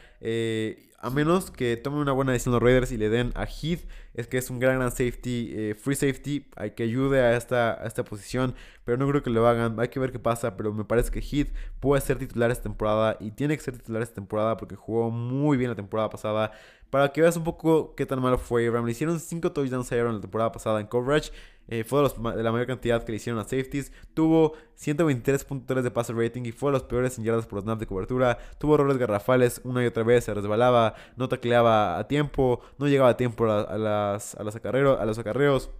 a 1.02 1.10
menos 1.10 1.50
que 1.50 1.78
tomen 1.78 2.00
una 2.00 2.12
buena 2.12 2.32
decisión 2.32 2.54
los 2.54 2.62
Raiders 2.62 2.92
y 2.92 2.98
le 2.98 3.10
den 3.10 3.32
a 3.36 3.46
Heath, 3.46 3.82
es 4.14 4.28
que 4.28 4.38
es 4.38 4.50
un 4.50 4.60
gran, 4.60 4.78
gran 4.78 4.92
safety, 4.92 5.52
eh, 5.54 5.76
free 5.76 5.96
safety, 5.96 6.48
hay 6.56 6.72
que 6.72 6.84
ayude 6.84 7.22
a 7.22 7.36
esta, 7.36 7.74
a 7.82 7.88
esta 7.88 8.04
posición, 8.04 8.54
pero 8.86 8.98
no 8.98 9.08
creo 9.08 9.24
que 9.24 9.32
lo 9.32 9.48
hagan, 9.48 9.80
hay 9.80 9.88
que 9.88 10.00
ver 10.00 10.12
qué 10.12 10.20
pasa, 10.20 10.56
pero 10.58 10.74
me 10.74 10.86
parece 10.86 11.10
que 11.12 11.20
Heath 11.20 11.50
puede 11.80 12.02
ser 12.02 12.20
titular 12.20 12.52
esta 12.52 12.64
temporada 12.64 13.18
y 13.20 13.32
tiene 13.32 13.58
que 13.58 13.64
ser 13.64 13.78
titular 13.78 14.04
esta 14.04 14.16
temporada 14.16 14.58
porque 14.58 14.76
jugó 14.76 15.10
muy 15.10 15.58
bien 15.58 15.72
la 15.72 15.76
temporada 15.76 16.10
pasada. 16.10 16.52
Para 16.92 17.12
que 17.12 17.22
veas 17.22 17.36
un 17.38 17.44
poco 17.44 17.96
qué 17.96 18.06
tan 18.06 18.22
malo 18.22 18.38
fue 18.38 18.68
Abraham, 18.68 18.86
le 18.86 18.92
hicieron 18.92 19.20
5 19.20 19.52
touchdowns 19.54 19.92
a 19.92 19.96
Abraham 19.96 20.16
la 20.16 20.22
temporada 20.22 20.52
pasada 20.52 20.80
en 20.80 20.88
coverage 20.88 21.32
eh, 21.68 21.86
fue 21.86 22.02
de, 22.02 22.44
la 22.44 22.52
mayor 22.52 22.68
cantidad 22.68 23.02
que 23.02 23.14
le 23.14 23.16
hicieron 23.16 23.40
a 23.40 23.44
safeties. 23.44 23.94
Tuvo 24.14 24.54
123.3 24.78 25.82
de 25.82 25.90
passer 25.90 26.18
rating 26.18 26.44
y 26.44 26.52
fue 26.52 26.70
de 26.70 26.74
los 26.74 26.84
peores 26.84 27.18
en 27.18 27.24
yardas 27.24 27.48
por 27.48 27.62
snap 27.62 27.80
de 27.80 27.88
cobertura. 27.88 28.38
Tuvo 28.60 28.76
errores 28.76 28.98
garrafales 28.98 29.62
una 29.64 29.82
y 29.82 29.88
otra 29.88 30.04
vez, 30.04 30.26
se 30.26 30.34
resbalaba, 30.34 30.96
no 31.16 31.30
tacleaba 31.30 31.98
a 31.98 32.08
tiempo, 32.10 32.60
no 32.78 32.88
llegaba 32.88 33.12
a 33.12 33.18
tiempo 33.18 33.46
a, 33.46 33.78
las, 33.78 34.36
a, 34.36 34.44
los, 34.44 34.54
acarreos, 34.54 35.00
a 35.00 35.06
los 35.06 35.18
acarreos. 35.18 35.72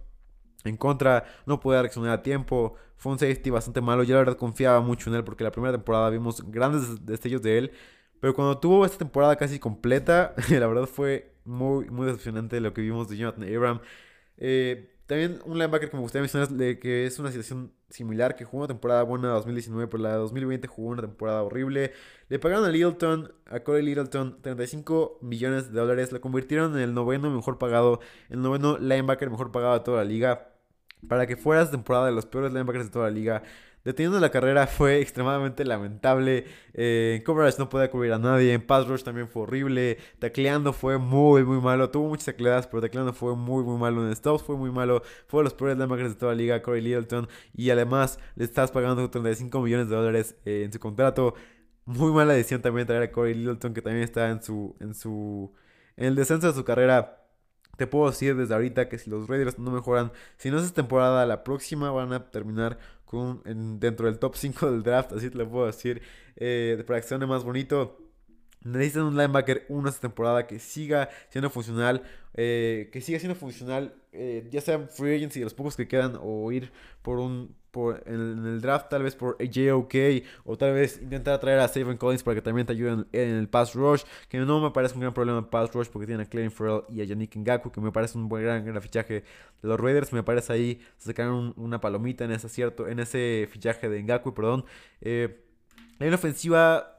En 0.64 0.78
contra, 0.78 1.24
no 1.44 1.60
podía 1.60 1.82
reaccionar 1.82 2.12
a 2.12 2.22
tiempo. 2.22 2.74
Fue 2.96 3.12
un 3.12 3.18
safety 3.18 3.50
bastante 3.50 3.82
malo. 3.82 4.02
Yo 4.02 4.14
la 4.14 4.20
verdad 4.20 4.36
confiaba 4.38 4.80
mucho 4.80 5.10
en 5.10 5.16
él 5.16 5.24
porque 5.24 5.44
la 5.44 5.50
primera 5.50 5.72
temporada 5.72 6.08
vimos 6.08 6.42
grandes 6.50 7.04
destellos 7.04 7.42
de 7.42 7.58
él. 7.58 7.72
Pero 8.22 8.34
cuando 8.34 8.56
tuvo 8.56 8.86
esta 8.86 8.98
temporada 8.98 9.34
casi 9.34 9.58
completa, 9.58 10.32
la 10.48 10.68
verdad 10.68 10.86
fue 10.86 11.34
muy, 11.44 11.90
muy 11.90 12.06
decepcionante 12.06 12.60
lo 12.60 12.72
que 12.72 12.80
vimos 12.80 13.08
de 13.08 13.16
Jonathan 13.16 13.52
Abraham. 13.52 13.80
Eh, 14.36 14.94
también 15.08 15.40
un 15.44 15.54
linebacker 15.58 15.90
que 15.90 15.96
me 15.96 16.02
gustaría 16.02 16.22
mencionar 16.22 16.48
de 16.50 16.78
que 16.78 17.04
es 17.04 17.18
una 17.18 17.32
situación 17.32 17.72
similar, 17.90 18.36
que 18.36 18.44
jugó 18.44 18.58
una 18.58 18.68
temporada 18.68 19.02
buena 19.02 19.30
2019, 19.30 19.88
pero 19.88 20.04
la 20.04 20.12
de 20.12 20.18
2020 20.18 20.68
jugó 20.68 20.90
una 20.90 21.02
temporada 21.02 21.42
horrible. 21.42 21.94
Le 22.28 22.38
pagaron 22.38 22.64
a 22.64 22.68
Littleton, 22.68 23.32
a 23.46 23.58
Corey 23.60 23.84
Littleton, 23.84 24.40
35 24.40 25.18
millones 25.20 25.72
de 25.72 25.80
dólares. 25.80 26.12
Lo 26.12 26.20
convirtieron 26.20 26.76
en 26.76 26.80
el 26.82 26.94
noveno 26.94 27.28
mejor 27.28 27.58
pagado, 27.58 27.98
el 28.28 28.40
noveno 28.40 28.78
linebacker 28.78 29.30
mejor 29.30 29.50
pagado 29.50 29.74
de 29.74 29.80
toda 29.80 29.98
la 29.98 30.04
liga. 30.04 30.52
Para 31.08 31.26
que 31.26 31.36
fuera 31.36 31.62
esta 31.62 31.72
temporada 31.72 32.06
de 32.06 32.12
los 32.12 32.26
peores 32.26 32.52
linebackers 32.52 32.84
de 32.84 32.92
toda 32.92 33.06
la 33.06 33.10
liga. 33.10 33.42
Deteniendo 33.84 34.20
la 34.20 34.30
carrera 34.30 34.68
fue 34.68 35.00
extremadamente 35.00 35.64
lamentable. 35.64 36.46
Eh, 36.72 37.16
en 37.16 37.24
coverage 37.24 37.58
no 37.58 37.68
podía 37.68 37.90
cubrir 37.90 38.12
a 38.12 38.18
nadie. 38.18 38.52
En 38.52 38.64
pass 38.64 38.86
rush 38.86 39.02
también 39.02 39.28
fue 39.28 39.42
horrible. 39.42 39.98
Tacleando 40.20 40.72
fue 40.72 40.98
muy, 40.98 41.42
muy 41.44 41.60
malo. 41.60 41.90
Tuvo 41.90 42.08
muchas 42.08 42.26
tacleadas, 42.26 42.68
pero 42.68 42.80
tacleando 42.80 43.12
fue 43.12 43.34
muy, 43.34 43.64
muy 43.64 43.76
malo. 43.78 44.06
En 44.06 44.14
stops 44.14 44.44
fue 44.44 44.56
muy 44.56 44.70
malo. 44.70 45.02
Fue 45.26 45.40
de 45.40 45.44
los 45.44 45.54
peores 45.54 45.76
linebackers 45.76 46.10
de 46.10 46.14
toda 46.14 46.32
la 46.32 46.38
liga, 46.38 46.62
Corey 46.62 46.80
Littleton. 46.80 47.28
Y 47.54 47.70
además 47.70 48.20
le 48.36 48.44
estás 48.44 48.70
pagando 48.70 49.10
35 49.10 49.60
millones 49.60 49.88
de 49.88 49.96
dólares 49.96 50.36
eh, 50.44 50.62
en 50.64 50.72
su 50.72 50.78
contrato. 50.78 51.34
Muy 51.84 52.12
mala 52.12 52.34
decisión 52.34 52.62
también 52.62 52.86
traer 52.86 53.02
a 53.02 53.10
Corey 53.10 53.34
Littleton, 53.34 53.74
que 53.74 53.82
también 53.82 54.04
está 54.04 54.30
en 54.30 54.42
su. 54.42 54.76
en 54.78 54.94
su. 54.94 55.52
en 55.96 56.06
el 56.06 56.14
descenso 56.14 56.46
de 56.46 56.54
su 56.54 56.64
carrera. 56.64 57.18
Te 57.76 57.86
puedo 57.86 58.10
decir 58.10 58.36
desde 58.36 58.54
ahorita 58.54 58.88
que 58.88 58.98
si 58.98 59.10
los 59.10 59.28
Raiders 59.28 59.58
no 59.58 59.70
mejoran, 59.70 60.12
si 60.36 60.50
no 60.50 60.58
es 60.58 60.72
temporada, 60.74 61.24
la 61.26 61.42
próxima 61.42 61.90
van 61.90 62.12
a 62.12 62.30
terminar 62.30 62.78
dentro 63.44 64.06
del 64.06 64.18
top 64.18 64.36
5 64.36 64.70
del 64.70 64.82
draft, 64.82 65.12
así 65.12 65.30
te 65.30 65.38
lo 65.38 65.48
puedo 65.48 65.66
decir, 65.66 66.02
eh, 66.36 66.76
de 66.76 67.18
de 67.18 67.26
más 67.26 67.44
bonito. 67.44 67.98
Necesitan 68.64 69.04
un 69.04 69.16
linebacker 69.16 69.66
una 69.68 69.90
temporada 69.90 70.46
que 70.46 70.58
siga 70.60 71.08
siendo 71.30 71.50
funcional, 71.50 72.02
eh, 72.34 72.90
que 72.92 73.00
siga 73.00 73.18
siendo 73.18 73.34
funcional, 73.34 73.94
eh, 74.12 74.48
ya 74.50 74.60
sea 74.60 74.86
free 74.86 75.16
agency 75.16 75.40
de 75.40 75.44
los 75.44 75.54
pocos 75.54 75.76
que 75.76 75.88
quedan 75.88 76.16
o 76.20 76.52
ir 76.52 76.70
por 77.02 77.18
un 77.18 77.56
por, 77.72 78.02
en, 78.06 78.46
el 78.46 78.60
draft 78.60 78.88
tal 78.90 79.02
vez 79.02 79.16
por 79.16 79.36
JOK 79.38 79.94
o 80.44 80.56
tal 80.56 80.74
vez 80.74 81.00
intentar 81.02 81.40
traer 81.40 81.58
a 81.58 81.66
Stephen 81.66 81.96
Collins 81.96 82.22
para 82.22 82.36
que 82.36 82.42
también 82.42 82.66
te 82.66 82.74
ayuden 82.74 83.06
en, 83.10 83.30
el 83.30 83.48
pass 83.48 83.74
rush, 83.74 84.02
que 84.28 84.38
no 84.38 84.60
me 84.60 84.70
parece 84.70 84.94
un 84.94 85.00
gran 85.00 85.14
problema 85.14 85.38
en 85.38 85.46
pass 85.46 85.72
rush 85.72 85.88
porque 85.88 86.06
tienen 86.06 86.24
a 86.24 86.28
Clayton 86.28 86.52
Farrell 86.52 86.82
y 86.88 87.00
a 87.00 87.04
Yannick 87.04 87.34
Ngaku, 87.36 87.72
que 87.72 87.80
me 87.80 87.90
parece 87.90 88.16
un 88.18 88.28
buen 88.28 88.44
gran, 88.44 88.64
gran 88.64 88.80
fichaje 88.80 89.24
de 89.62 89.68
los 89.68 89.80
Raiders, 89.80 90.12
me 90.12 90.22
parece 90.22 90.52
ahí 90.52 90.80
sacaron 90.98 91.54
una 91.56 91.80
palomita 91.80 92.24
en 92.24 92.32
ese 92.32 92.48
cierto 92.48 92.86
en 92.86 93.00
ese 93.00 93.48
fichaje 93.50 93.88
de 93.88 94.02
Ngaku, 94.02 94.34
perdón. 94.34 94.64
Eh, 95.00 95.40
una 95.98 96.16
ofensiva 96.16 96.91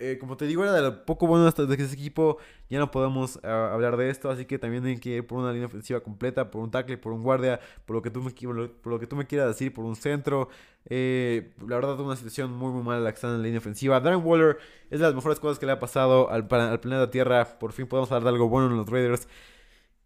eh, 0.00 0.18
como 0.18 0.36
te 0.36 0.46
digo, 0.46 0.64
era 0.64 0.72
de 0.72 0.82
lo 0.82 1.04
poco 1.04 1.26
bueno 1.26 1.50
de 1.50 1.74
ese 1.74 1.94
equipo. 1.94 2.38
Ya 2.68 2.78
no 2.78 2.90
podemos 2.90 3.38
ah, 3.44 3.70
hablar 3.72 3.96
de 3.96 4.10
esto. 4.10 4.30
Así 4.30 4.46
que 4.46 4.58
también 4.58 4.84
hay 4.86 4.98
que 4.98 5.10
ir 5.10 5.26
por 5.26 5.38
una 5.38 5.52
línea 5.52 5.66
ofensiva 5.66 6.00
completa, 6.00 6.50
por 6.50 6.62
un 6.62 6.70
tackle, 6.70 6.98
por 6.98 7.12
un 7.12 7.22
guardia, 7.22 7.60
por 7.84 7.96
lo 7.96 8.02
que 8.02 8.10
tú 8.10 8.22
me, 8.22 8.30
por 8.32 8.92
lo 8.92 8.98
que 8.98 9.06
tú 9.06 9.16
me 9.16 9.26
quieras 9.26 9.48
decir, 9.48 9.72
por 9.72 9.84
un 9.84 9.96
centro. 9.96 10.48
Eh, 10.86 11.52
la 11.66 11.76
verdad, 11.76 12.00
una 12.00 12.16
situación 12.16 12.52
muy, 12.52 12.72
muy 12.72 12.82
mala 12.82 13.00
la 13.00 13.10
que 13.12 13.16
está 13.16 13.28
en 13.28 13.38
la 13.38 13.42
línea 13.44 13.58
ofensiva. 13.58 14.00
Darren 14.00 14.24
Waller 14.24 14.58
es 14.90 14.98
de 15.00 15.06
las 15.06 15.14
mejores 15.14 15.38
cosas 15.38 15.58
que 15.58 15.66
le 15.66 15.72
ha 15.72 15.78
pasado 15.78 16.30
al, 16.30 16.48
al 16.50 16.80
planeta 16.80 17.10
Tierra. 17.10 17.58
Por 17.58 17.72
fin 17.72 17.86
podemos 17.86 18.10
hablar 18.10 18.24
de 18.24 18.28
algo 18.30 18.48
bueno 18.48 18.68
en 18.68 18.76
los 18.76 18.88
Raiders. 18.88 19.28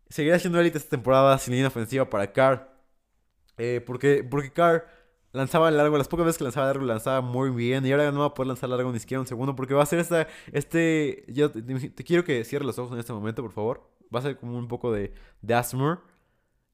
Seguirá 0.09 0.39
siendo 0.39 0.61
élite 0.61 0.79
esta 0.79 0.91
temporada 0.91 1.39
sin 1.39 1.55
línea 1.55 1.69
ofensiva 1.69 2.11
para 2.11 2.33
Carr. 2.33 2.75
Eh, 3.59 3.83
porque, 3.87 4.25
porque 4.29 4.51
Carr 4.53 4.87
lanzaba 5.35 5.71
largo, 5.71 5.99
las 5.99 6.09
pocas 6.09 6.25
veces 6.25 6.38
que 6.38 6.45
lanzaba 6.45 6.67
largo, 6.69 6.85
lanzaba 6.85 7.21
muy 7.21 7.50
bien. 7.50 7.85
Y 7.85 7.93
ahora 7.93 8.11
no 8.12 8.21
va 8.21 8.26
a 8.26 8.35
poder 8.35 8.49
lanzar 8.49 8.71
largo 8.71 8.91
ni 8.93 9.00
siquiera 9.00 9.21
un 9.21 9.26
segundo 9.26 9.55
porque 9.55 9.75
va 9.75 9.83
a 9.83 9.87
ser 9.87 9.99
esta, 9.99 10.29
este, 10.53 11.25
yo 11.29 11.50
te, 11.50 12.05
quiero 12.05 12.25
que 12.25 12.45
cierre 12.45 12.64
los 12.64 12.79
ojos 12.79 12.93
en 12.93 13.00
este 13.00 13.12
momento, 13.12 13.43
por 13.43 13.53
favor. 13.53 13.91
Va 14.14 14.21
a 14.21 14.23
ser 14.23 14.37
como 14.38 14.57
un 14.57 14.69
poco 14.69 14.93
de, 14.93 15.12
de 15.43 15.55
Asmore. 15.55 16.00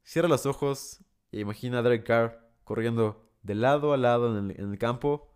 Cierra 0.05 0.29
los 0.29 0.47
ojos 0.47 1.01
e 1.33 1.41
imagina 1.41 1.79
a 1.79 1.83
Derek 1.83 2.07
Carr 2.07 2.39
corriendo 2.65 3.31
de 3.43 3.55
lado 3.55 3.93
a 3.93 3.97
lado 3.97 4.37
en 4.39 4.51
el, 4.51 4.61
en 4.61 4.73
el 4.73 4.79
campo 4.79 5.31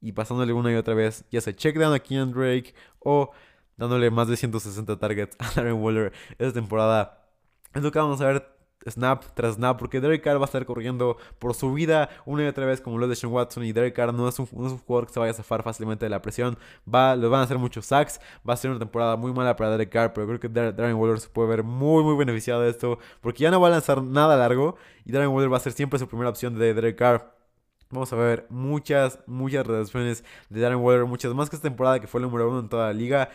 y 0.00 0.12
pasándole 0.12 0.52
una 0.52 0.72
y 0.72 0.74
otra 0.74 0.94
vez, 0.94 1.24
ya 1.30 1.40
sea 1.40 1.54
check 1.54 1.78
down 1.78 1.94
a 1.94 2.00
Keenan 2.00 2.32
Drake 2.32 2.74
o 2.98 3.30
dándole 3.76 4.10
más 4.10 4.28
de 4.28 4.36
160 4.36 4.98
targets 4.98 5.36
a 5.38 5.50
Darren 5.54 5.80
Waller 5.80 6.12
esta 6.38 6.52
temporada. 6.52 7.26
Es 7.72 7.82
lo 7.82 7.90
que 7.90 7.98
vamos 7.98 8.20
a 8.20 8.26
ver 8.26 8.51
snap 8.88 9.24
tras 9.34 9.54
snap, 9.54 9.78
porque 9.78 10.00
Derek 10.00 10.22
Carr 10.22 10.38
va 10.38 10.42
a 10.42 10.44
estar 10.46 10.64
corriendo 10.64 11.16
por 11.38 11.54
su 11.54 11.72
vida 11.72 12.08
una 12.24 12.44
y 12.44 12.46
otra 12.46 12.66
vez 12.66 12.80
como 12.80 12.98
lo 12.98 13.08
de 13.08 13.16
Sean 13.16 13.32
Watson 13.32 13.64
y 13.64 13.72
Derek 13.72 13.94
Carr 13.94 14.12
no 14.12 14.28
es, 14.28 14.38
un, 14.38 14.46
jugador 14.46 15.06
que 15.06 15.12
se 15.12 15.20
vaya 15.20 15.32
a 15.32 15.34
zafar 15.34 15.62
fácilmente 15.62 16.04
de 16.06 16.10
la 16.10 16.22
presión, 16.22 16.58
va, 16.92 17.16
van 17.16 17.40
a 17.40 17.42
hacer 17.42 17.58
muchos 17.58 17.86
sacks, 17.86 18.20
va 18.48 18.54
a 18.54 18.56
ser 18.56 18.70
una 18.70 18.78
temporada 18.78 19.16
muy 19.16 19.32
mala 19.32 19.56
para 19.56 19.70
Derek 19.70 19.90
Carr, 19.90 20.12
pero 20.12 20.26
creo 20.26 20.40
que 20.40 20.48
Darren 20.48 20.94
Waller 20.94 21.20
se 21.20 21.28
puede 21.28 21.48
ver 21.48 21.62
muy 21.62 22.02
muy 22.02 22.16
beneficiado 22.16 22.62
de 22.62 22.70
esto, 22.70 22.98
porque 23.20 23.42
ya 23.42 23.50
no 23.50 23.60
va 23.60 23.68
a 23.68 23.70
lanzar 23.70 24.02
nada 24.02 24.36
largo 24.36 24.76
y 25.04 25.12
Darren 25.12 25.30
Waller 25.30 25.52
va 25.52 25.56
a 25.56 25.60
ser 25.60 25.72
siempre 25.72 25.98
su 25.98 26.08
primera 26.08 26.30
opción 26.30 26.58
de 26.58 26.74
Derek 26.74 26.96
Carr. 26.96 27.42
Vamos 27.90 28.10
a 28.12 28.16
ver 28.16 28.46
muchas, 28.48 29.18
muchas 29.26 29.66
reacciones 29.66 30.24
de 30.48 30.60
Darren 30.60 30.78
Waller, 30.78 31.04
muchas 31.04 31.34
más 31.34 31.50
que 31.50 31.56
esta 31.56 31.68
temporada 31.68 32.00
que 32.00 32.06
fue 32.06 32.20
el 32.20 32.26
número 32.26 32.48
uno 32.48 32.60
en 32.60 32.68
toda 32.70 32.86
la 32.86 32.92
liga. 32.94 33.28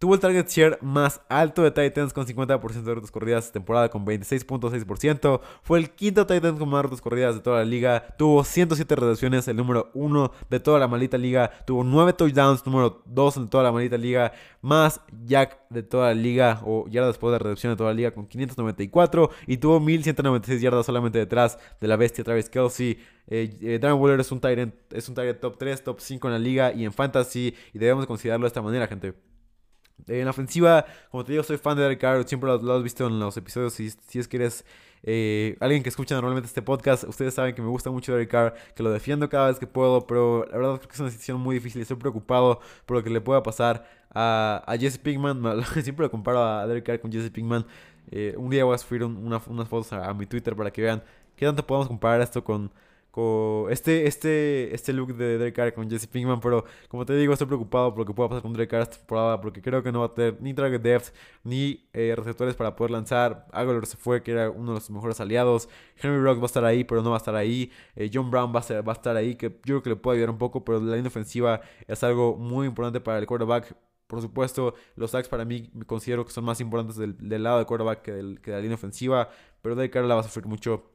Tuvo 0.00 0.14
el 0.14 0.20
target 0.20 0.48
share 0.48 0.78
más 0.80 1.20
alto 1.28 1.62
de 1.62 1.70
Titans 1.72 2.14
con 2.14 2.26
50% 2.26 2.84
de 2.84 2.94
rutas 2.94 3.10
corridas 3.10 3.44
esta 3.44 3.52
temporada 3.52 3.90
con 3.90 4.06
26.6%. 4.06 5.42
Fue 5.62 5.78
el 5.78 5.90
quinto 5.90 6.26
Titans 6.26 6.58
con 6.58 6.70
más 6.70 6.82
rutas 6.82 7.02
corridas 7.02 7.34
de 7.34 7.42
toda 7.42 7.58
la 7.58 7.66
liga. 7.66 8.14
Tuvo 8.16 8.42
107 8.42 8.96
recepciones, 8.96 9.46
el 9.46 9.58
número 9.58 9.90
1 9.92 10.32
de 10.48 10.58
toda 10.58 10.78
la 10.78 10.88
maldita 10.88 11.18
liga. 11.18 11.50
Tuvo 11.66 11.84
9 11.84 12.14
touchdowns, 12.14 12.64
número 12.64 13.02
2 13.04 13.36
en 13.36 13.48
toda 13.50 13.62
la 13.64 13.72
maldita 13.72 13.98
liga. 13.98 14.32
Más 14.62 15.02
Jack 15.26 15.68
de 15.68 15.82
toda 15.82 16.08
la 16.08 16.14
liga, 16.14 16.62
o 16.64 16.88
yardas 16.88 17.10
después 17.10 17.32
de 17.32 17.38
recepción 17.38 17.74
de 17.74 17.76
toda 17.76 17.90
la 17.90 17.94
liga 17.94 18.12
con 18.12 18.26
594. 18.26 19.28
Y 19.48 19.58
tuvo 19.58 19.80
1196 19.80 20.62
yardas 20.62 20.86
solamente 20.86 21.18
detrás 21.18 21.58
de 21.78 21.88
la 21.88 21.96
bestia 21.96 22.24
Travis 22.24 22.48
Kelsey. 22.48 22.98
Eh, 23.26 23.54
eh, 23.60 23.78
Darren 23.78 24.00
Waller 24.00 24.20
es 24.20 24.32
un 24.32 24.40
Tyrant, 24.40 24.74
es 24.92 25.06
un 25.10 25.14
Tyrant 25.14 25.40
top 25.40 25.58
3, 25.58 25.84
top 25.84 26.00
5 26.00 26.26
en 26.28 26.32
la 26.32 26.38
liga 26.38 26.72
y 26.72 26.86
en 26.86 26.92
fantasy. 26.94 27.54
Y 27.74 27.78
debemos 27.78 28.06
considerarlo 28.06 28.44
de 28.44 28.48
esta 28.48 28.62
manera, 28.62 28.86
gente. 28.86 29.29
En 30.08 30.24
la 30.24 30.30
ofensiva, 30.30 30.84
como 31.10 31.24
te 31.24 31.32
digo, 31.32 31.44
soy 31.44 31.58
fan 31.58 31.76
de 31.76 31.82
Derek 31.82 32.00
Carr. 32.00 32.26
Siempre 32.26 32.48
lo, 32.48 32.72
has 32.74 32.82
visto 32.82 33.06
en 33.06 33.18
los 33.18 33.36
episodios. 33.36 33.74
Si, 33.74 33.90
si 33.90 34.18
es 34.18 34.28
que 34.28 34.36
eres 34.36 34.64
eh, 35.02 35.56
alguien 35.60 35.82
que 35.82 35.88
escucha 35.88 36.14
normalmente 36.14 36.46
este 36.46 36.62
podcast, 36.62 37.04
ustedes 37.04 37.34
saben 37.34 37.54
que 37.54 37.62
me 37.62 37.68
gusta 37.68 37.90
mucho 37.90 38.12
Derek 38.12 38.30
Carr, 38.30 38.54
que 38.74 38.82
lo 38.82 38.90
defiendo 38.90 39.28
cada 39.28 39.48
vez 39.48 39.58
que 39.58 39.66
puedo. 39.66 40.06
Pero 40.06 40.46
la 40.50 40.58
verdad 40.58 40.76
creo 40.76 40.88
que 40.88 40.94
es 40.94 41.00
una 41.00 41.10
decisión 41.10 41.40
muy 41.40 41.54
difícil. 41.56 41.82
Estoy 41.82 41.96
preocupado 41.96 42.60
por 42.86 42.96
lo 42.96 43.02
que 43.02 43.10
le 43.10 43.20
pueda 43.20 43.42
pasar 43.42 43.86
a, 44.12 44.62
a 44.66 44.76
Jesse 44.76 44.98
Pinkman. 44.98 45.64
Siempre 45.82 46.06
lo 46.06 46.10
comparo 46.10 46.42
a 46.42 46.66
Derek 46.66 46.84
Carr 46.84 47.00
con 47.00 47.12
Jesse 47.12 47.30
Pinkman. 47.30 47.66
Eh, 48.10 48.34
un 48.36 48.50
día 48.50 48.64
voy 48.64 48.74
a 48.74 48.78
subir 48.78 49.04
unas 49.04 49.42
fotos 49.42 49.92
a, 49.92 50.08
a 50.08 50.14
mi 50.14 50.26
Twitter 50.26 50.56
para 50.56 50.70
que 50.70 50.82
vean 50.82 51.02
qué 51.36 51.46
tanto 51.46 51.66
podemos 51.66 51.88
comparar 51.88 52.20
esto 52.20 52.42
con 52.42 52.70
este, 53.70 54.06
este, 54.06 54.74
este 54.74 54.92
look 54.92 55.14
de 55.14 55.38
Derek 55.38 55.54
Carr 55.54 55.74
con 55.74 55.90
Jesse 55.90 56.06
Pinkman, 56.06 56.40
pero 56.40 56.64
como 56.88 57.04
te 57.04 57.14
digo, 57.16 57.32
estoy 57.32 57.48
preocupado 57.48 57.90
por 57.90 58.00
lo 58.00 58.06
que 58.06 58.14
pueda 58.14 58.28
pasar 58.28 58.42
con 58.42 58.52
Derek 58.52 58.70
Carr 58.70 58.82
esta 58.82 58.96
temporada, 58.96 59.40
porque 59.40 59.60
creo 59.60 59.82
que 59.82 59.90
no 59.90 60.00
va 60.00 60.06
a 60.06 60.14
tener 60.14 60.40
ni 60.40 60.54
target 60.54 60.80
depth, 60.80 61.12
ni 61.42 61.88
eh, 61.92 62.14
receptores 62.16 62.54
para 62.54 62.76
poder 62.76 62.92
lanzar. 62.92 63.46
Aguilar 63.52 63.86
se 63.86 63.96
fue, 63.96 64.22
que 64.22 64.32
era 64.32 64.50
uno 64.50 64.72
de 64.72 64.74
los 64.74 64.90
mejores 64.90 65.20
aliados. 65.20 65.68
Henry 65.96 66.22
Rock 66.22 66.38
va 66.38 66.42
a 66.42 66.46
estar 66.46 66.64
ahí, 66.64 66.84
pero 66.84 67.02
no 67.02 67.10
va 67.10 67.16
a 67.16 67.18
estar 67.18 67.34
ahí. 67.34 67.70
Eh, 67.96 68.10
John 68.12 68.30
Brown 68.30 68.52
va 68.54 68.60
a, 68.60 68.82
va 68.82 68.92
a 68.92 68.96
estar 68.96 69.16
ahí, 69.16 69.34
que 69.34 69.48
yo 69.48 69.60
creo 69.64 69.82
que 69.82 69.90
le 69.90 69.96
puede 69.96 70.18
ayudar 70.18 70.30
un 70.30 70.38
poco, 70.38 70.64
pero 70.64 70.80
la 70.80 70.96
línea 70.96 71.08
ofensiva 71.08 71.60
es 71.86 72.02
algo 72.04 72.36
muy 72.36 72.66
importante 72.66 73.00
para 73.00 73.18
el 73.18 73.26
quarterback. 73.26 73.74
Por 74.06 74.20
supuesto, 74.20 74.74
los 74.96 75.12
sacks 75.12 75.28
para 75.28 75.44
mí 75.44 75.70
considero 75.86 76.24
que 76.24 76.32
son 76.32 76.44
más 76.44 76.60
importantes 76.60 76.96
del, 76.96 77.42
lado 77.42 77.58
del 77.58 77.66
quarterback 77.66 78.02
que, 78.02 78.12
del, 78.12 78.40
que 78.40 78.50
de 78.50 78.56
la 78.56 78.62
línea 78.62 78.74
ofensiva, 78.74 79.30
pero 79.62 79.76
Derek 79.76 79.92
Carr 79.92 80.04
la 80.04 80.16
va 80.16 80.22
a 80.22 80.24
sufrir 80.24 80.46
mucho 80.46 80.90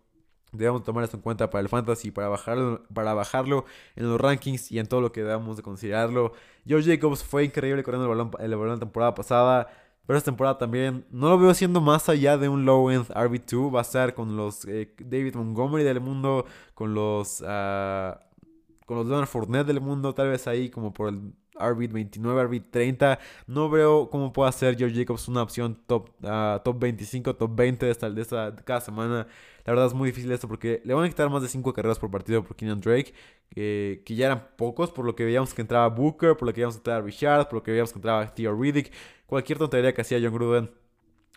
Debemos 0.58 0.84
tomar 0.84 1.04
esto 1.04 1.18
en 1.18 1.22
cuenta 1.24 1.50
para 1.50 1.62
el 1.62 1.70
fantasy, 1.70 2.12
para 2.12 2.28
bajarlo, 2.28 2.84
para 2.94 3.14
bajarlo 3.14 3.66
en 3.96 4.10
los 4.10 4.20
rankings 4.20 4.72
y 4.72 4.80
en 4.80 4.88
todo 4.88 5.02
lo 5.02 5.12
que 5.12 5.24
debamos 5.24 5.58
de 5.58 5.64
considerarlo. 5.64 6.34
George 6.66 6.96
Jacobs 6.96 7.24
fue 7.24 7.46
increíble 7.46 7.84
corriendo 7.84 8.06
el 8.06 8.18
balón, 8.18 8.32
el 8.40 8.56
balón 8.56 8.74
la 8.76 8.80
temporada 8.80 9.16
pasada. 9.16 9.68
Pero 10.06 10.18
esta 10.18 10.32
temporada 10.32 10.58
también 10.58 11.06
no 11.10 11.30
lo 11.30 11.40
veo 11.40 11.54
siendo 11.54 11.82
más 11.82 12.10
allá 12.10 12.38
de 12.38 12.48
un 12.48 12.64
low-end 12.66 13.08
RB2. 13.08 13.74
Va 13.74 13.80
a 13.80 13.82
estar 13.82 14.14
con 14.14 14.38
los 14.38 14.66
eh, 14.66 14.94
David 15.00 15.36
Montgomery 15.36 15.84
del 15.84 16.00
mundo, 16.00 16.46
con 16.76 16.94
los, 16.94 17.42
uh, 17.42 18.16
con 18.86 18.98
los 18.98 19.08
Leonard 19.08 19.28
Fournette 19.28 19.66
del 19.66 19.82
mundo, 19.82 20.14
tal 20.14 20.30
vez 20.30 20.48
ahí 20.48 20.70
como 20.70 20.94
por 20.94 21.10
el 21.10 21.34
RB 21.60 21.92
29, 21.92 22.44
RB 22.44 22.72
30. 22.72 23.20
No 23.48 23.70
veo 23.70 24.10
cómo 24.10 24.34
pueda 24.34 24.52
ser 24.52 24.78
George 24.78 24.96
Jacobs 24.96 25.28
una 25.28 25.42
opción 25.42 25.80
top, 25.88 26.10
uh, 26.24 26.60
top 26.64 26.80
25, 26.80 27.36
top 27.36 27.56
20 27.56 27.86
de 27.86 27.92
esta, 27.92 28.10
de 28.10 28.22
esta 28.22 28.56
cada 28.64 28.82
semana. 28.82 29.28
La 29.66 29.74
verdad 29.74 29.88
es 29.88 29.94
muy 29.94 30.10
difícil 30.10 30.32
esto 30.32 30.48
porque 30.48 30.82
le 30.86 30.94
van 30.94 31.06
a 31.06 31.10
quitar 31.10 31.30
más 31.30 31.42
de 31.42 31.48
5 31.48 31.74
carreras 31.74 31.98
por 31.98 32.12
partido 32.12 32.44
por 32.44 32.56
Kenyan 32.56 32.80
Drake, 32.82 33.14
que 33.50 34.04
ya 34.08 34.28
eran 34.28 34.48
pocos, 34.58 34.92
por 34.92 35.06
lo 35.06 35.16
que 35.16 35.26
veíamos 35.26 35.54
que 35.54 35.62
entraba 35.62 35.88
Booker, 35.90 36.38
por 36.38 36.48
lo 36.48 36.54
que 36.54 36.62
veíamos 36.62 36.76
que 36.76 36.80
entraba 36.80 37.02
Richard, 37.02 37.46
por 37.46 37.56
lo 37.56 37.64
que 37.64 37.72
veíamos 37.72 37.92
que 37.92 37.98
entraba 37.98 38.34
Theo 38.34 38.56
Riddick. 38.56 38.92
Cualquier 39.26 39.58
tontería 39.58 39.94
que 39.94 40.02
hacía 40.02 40.20
John 40.22 40.34
Gruden. 40.34 40.85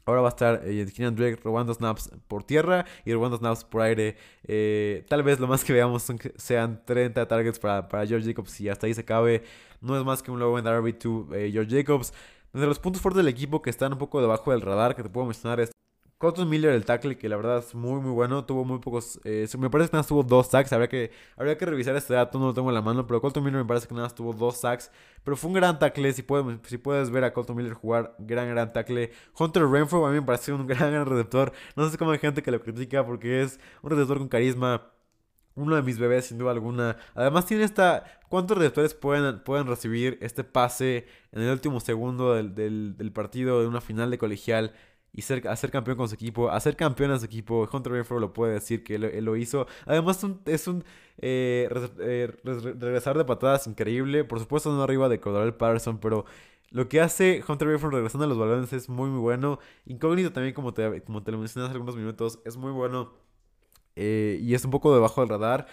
Ahora 0.09 0.23
va 0.23 0.29
a 0.29 0.31
estar 0.31 0.63
eh, 0.65 0.87
Drake 0.87 1.39
robando 1.45 1.75
snaps 1.75 2.11
por 2.29 2.43
tierra 2.43 2.87
y 3.05 3.13
robando 3.13 3.37
snaps 3.37 3.63
por 3.65 3.83
aire. 3.83 4.17
Eh, 4.45 5.05
tal 5.07 5.23
vez 5.23 5.39
lo 5.39 5.47
más 5.47 5.63
que 5.63 5.75
veamos 5.75 6.07
sean 6.37 6.83
30 6.87 7.29
targets 7.29 7.59
para, 7.59 7.87
para 7.91 8.07
George 8.07 8.27
Jacobs 8.27 8.59
y 8.63 8.71
hasta 8.71 8.87
ahí 8.87 8.95
se 8.95 9.03
acabe. 9.03 9.45
No 9.83 9.99
es 9.99 10.07
más 10.07 10.23
que 10.23 10.31
un 10.31 10.41
low 10.41 10.57
en 10.57 10.65
RB2 10.65 11.35
eh, 11.35 11.51
George 11.53 11.77
Jacobs. 11.77 12.15
De 12.55 12.67
los 12.67 12.79
puntos 12.79 13.03
fuertes 13.03 13.19
del 13.19 13.29
equipo 13.29 13.61
que 13.61 13.69
están 13.69 13.93
un 13.93 13.99
poco 13.99 14.23
debajo 14.23 14.51
del 14.51 14.63
radar, 14.63 14.97
que 14.97 15.03
te 15.03 15.11
puedo 15.11 15.27
mencionar 15.27 15.61
es 15.61 15.73
Colton 16.19 16.49
Miller, 16.49 16.73
el 16.73 16.85
tackle, 16.85 17.17
que 17.17 17.29
la 17.29 17.37
verdad 17.37 17.59
es 17.59 17.77
muy, 17.77 18.01
muy 18.01 18.11
bueno. 18.11 18.45
Tuvo 18.45 18.65
muy 18.65 18.81
pocos. 18.81 19.21
Eh, 19.23 19.47
me 19.57 19.71
parece 19.71 19.91
que 19.91 19.97
nada 19.97 20.07
tuvo 20.07 20.25
dos 20.25 20.49
sacks. 20.49 20.73
Habría 20.73 20.89
que, 20.89 21.13
habría 21.37 21.57
que 21.57 21.65
revisar 21.65 21.95
este 21.95 22.13
dato, 22.15 22.41
no 22.41 22.47
lo 22.47 22.55
tengo 22.55 22.71
en 22.71 22.75
la 22.75 22.83
mano. 22.83 23.07
Pero 23.07 23.21
Colton 23.21 23.45
Miller 23.45 23.61
me 23.61 23.65
parece 23.65 23.87
que 23.87 23.95
nada 23.95 24.07
más 24.07 24.17
tuvo 24.17 24.33
dos 24.33 24.57
sacks. 24.59 24.91
Pero 25.23 25.37
fue 25.37 25.49
un 25.49 25.55
gran 25.55 25.79
tackle. 25.79 26.13
Si 26.13 26.23
puedes, 26.23 26.59
si 26.65 26.77
puedes 26.77 27.11
ver 27.11 27.23
a 27.23 27.33
Colton 27.33 27.57
Miller 27.57 27.73
jugar, 27.73 28.17
gran, 28.19 28.49
gran 28.49 28.73
tackle. 28.73 29.13
Hunter 29.39 29.65
Renfro 29.69 30.05
a 30.07 30.11
mí 30.11 30.17
me 30.17 30.27
parece 30.27 30.53
un 30.53 30.67
gran, 30.67 30.91
gran 30.91 31.07
receptor. 31.07 31.53
No 31.77 31.89
sé 31.89 31.97
cómo 31.97 32.11
hay 32.11 32.19
gente 32.19 32.43
que 32.43 32.51
lo 32.51 32.61
critica 32.61 33.07
porque 33.07 33.43
es 33.43 33.61
un 33.83 33.91
receptor 33.91 34.19
con 34.19 34.29
carisma 34.29 34.93
uno 35.59 35.77
de 35.77 35.83
mis 35.83 35.99
bebés, 35.99 36.27
sin 36.27 36.39
duda 36.39 36.53
alguna. 36.53 36.97
Además, 37.15 37.47
tiene 37.47 37.65
esta. 37.65 38.05
¿Cuántos 38.29 38.59
receptores 38.59 38.95
pueden, 38.95 39.41
pueden 39.41 39.67
recibir 39.67 40.19
este 40.21 40.45
pase 40.45 41.07
en 41.33 41.43
el 41.43 41.51
último 41.51 41.81
segundo 41.81 42.35
del, 42.35 42.55
del, 42.55 42.97
del, 42.97 43.13
partido 43.13 43.61
de 43.61 43.67
una 43.67 43.81
final 43.81 44.11
de 44.11 44.19
colegial? 44.19 44.75
Y 45.13 45.23
ser, 45.23 45.47
hacer 45.49 45.71
campeón 45.71 45.97
con 45.97 46.09
su 46.09 46.15
equipo, 46.15 46.51
hacer 46.51 46.77
campeón 46.77 47.11
a 47.11 47.19
su 47.19 47.25
equipo. 47.25 47.69
Hunter 47.73 47.93
Renfro 47.93 48.21
lo 48.21 48.33
puede 48.33 48.55
decir 48.55 48.85
que 48.85 48.97
él, 48.97 49.25
lo 49.25 49.37
hizo. 49.37 49.67
Además, 49.87 50.25
es 50.47 50.69
un 50.69 50.85
eh, 51.19 51.69
eh, 52.01 52.33
regresar 52.45 53.17
de 53.19 53.25
patadas 53.25 53.67
increíble. 53.67 54.25
Por 54.25 54.39
supuesto, 54.39 54.73
no 54.73 54.83
arriba 54.83 55.09
de 55.09 55.21
Cordell 55.21 55.55
Patterson, 55.55 55.99
pero 55.99 56.25
lo 56.71 56.89
que 56.89 57.01
hace 57.01 57.43
Hunter 57.47 57.69
Renfro 57.69 57.91
regresando 57.91 58.25
a 58.27 58.29
los 58.29 58.39
balones 58.39 58.73
es 58.73 58.89
muy, 58.89 59.09
muy 59.11 59.21
bueno. 59.21 59.59
Incógnito 59.87 60.33
también, 60.33 60.55
como 60.55 60.75
te, 60.75 61.03
como 61.03 61.23
te 61.23 61.33
lo 61.33 61.39
mencioné 61.39 61.67
hace 61.67 61.75
algunos 61.75 61.97
minutos, 61.97 62.41
es 62.45 62.57
muy 62.57 62.73
bueno. 62.73 63.13
Eh, 63.97 64.39
y 64.43 64.55
es 64.55 64.65
un 64.65 64.71
poco 64.71 64.95
debajo 64.95 65.21
del 65.23 65.31
radar. 65.31 65.67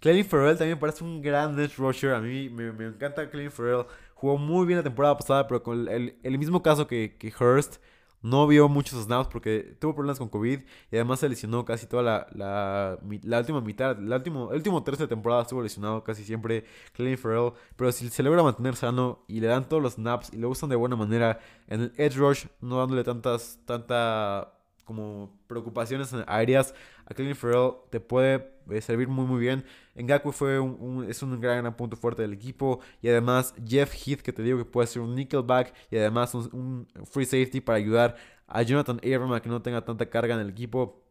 Clelin 0.00 0.24
Farrell 0.24 0.56
también 0.56 0.78
parece 0.78 1.04
un 1.04 1.22
gran 1.22 1.58
edge 1.58 1.76
rusher. 1.76 2.14
A 2.14 2.20
mí 2.20 2.48
me, 2.48 2.86
encanta 2.86 3.28
Clelin 3.30 3.50
Farrell. 3.50 3.86
Jugó 4.14 4.38
muy 4.38 4.66
bien 4.66 4.78
la 4.78 4.82
temporada 4.82 5.16
pasada, 5.16 5.46
pero 5.46 5.62
con 5.62 5.88
el, 5.88 6.16
el 6.22 6.38
mismo 6.38 6.62
caso 6.62 6.86
que, 6.86 7.16
que 7.18 7.32
Hurst. 7.38 7.76
No 8.22 8.46
vio 8.46 8.68
muchos 8.68 9.04
snaps 9.04 9.28
porque 9.28 9.76
tuvo 9.78 9.94
problemas 9.94 10.18
con 10.18 10.28
COVID 10.28 10.60
y 10.90 10.96
además 10.96 11.20
se 11.20 11.28
lesionó 11.28 11.64
casi 11.64 11.86
toda 11.86 12.02
la, 12.02 12.26
la, 12.32 13.38
última 13.38 13.60
mitad, 13.60 13.96
la 13.98 14.16
último, 14.16 14.50
el 14.50 14.56
último 14.56 14.82
tercio 14.82 15.06
de 15.06 15.08
temporada 15.08 15.42
estuvo 15.42 15.62
lesionado 15.62 16.02
casi 16.02 16.24
siempre 16.24 16.64
Clayton 16.94 17.18
Farrell. 17.18 17.52
Pero 17.76 17.92
si 17.92 18.08
se 18.08 18.22
logra 18.22 18.42
mantener 18.42 18.74
sano 18.76 19.24
y 19.28 19.40
le 19.40 19.46
dan 19.46 19.68
todos 19.68 19.82
los 19.82 19.94
snaps 19.94 20.32
y 20.32 20.38
lo 20.38 20.50
usan 20.50 20.68
de 20.68 20.76
buena 20.76 20.96
manera 20.96 21.38
en 21.68 21.82
el 21.82 21.92
edge 21.96 22.16
rush, 22.16 22.46
no 22.60 22.78
dándole 22.78 23.04
tantas, 23.04 23.60
tanta 23.64 24.57
como 24.88 25.38
preocupaciones 25.46 26.14
aéreas, 26.26 26.74
a 27.04 27.12
Clayton 27.12 27.36
Farrell 27.36 27.72
te 27.90 28.00
puede 28.00 28.54
eh, 28.70 28.80
servir 28.80 29.06
muy 29.06 29.26
muy 29.26 29.38
bien. 29.38 29.66
Ngakwe 29.94 30.32
fue 30.32 30.58
un, 30.58 31.04
es 31.06 31.22
un 31.22 31.38
gran, 31.38 31.76
punto 31.76 31.94
fuerte 31.94 32.22
del 32.22 32.32
equipo. 32.32 32.80
Y 33.02 33.08
además 33.08 33.54
Jeff 33.66 33.92
Heath, 33.94 34.22
que 34.22 34.32
te 34.32 34.42
digo 34.42 34.56
que 34.56 34.64
puede 34.64 34.86
ser 34.86 35.02
un 35.02 35.14
nickelback. 35.14 35.74
Y 35.90 35.98
además 35.98 36.34
un, 36.34 36.88
free 37.04 37.26
safety 37.26 37.60
para 37.60 37.76
ayudar 37.76 38.16
a 38.46 38.62
Jonathan 38.62 38.98
Abram 39.04 39.32
a 39.34 39.42
que 39.42 39.50
no 39.50 39.60
tenga 39.60 39.84
tanta 39.84 40.08
carga 40.08 40.34
en 40.34 40.40
el 40.40 40.48
equipo. 40.48 41.04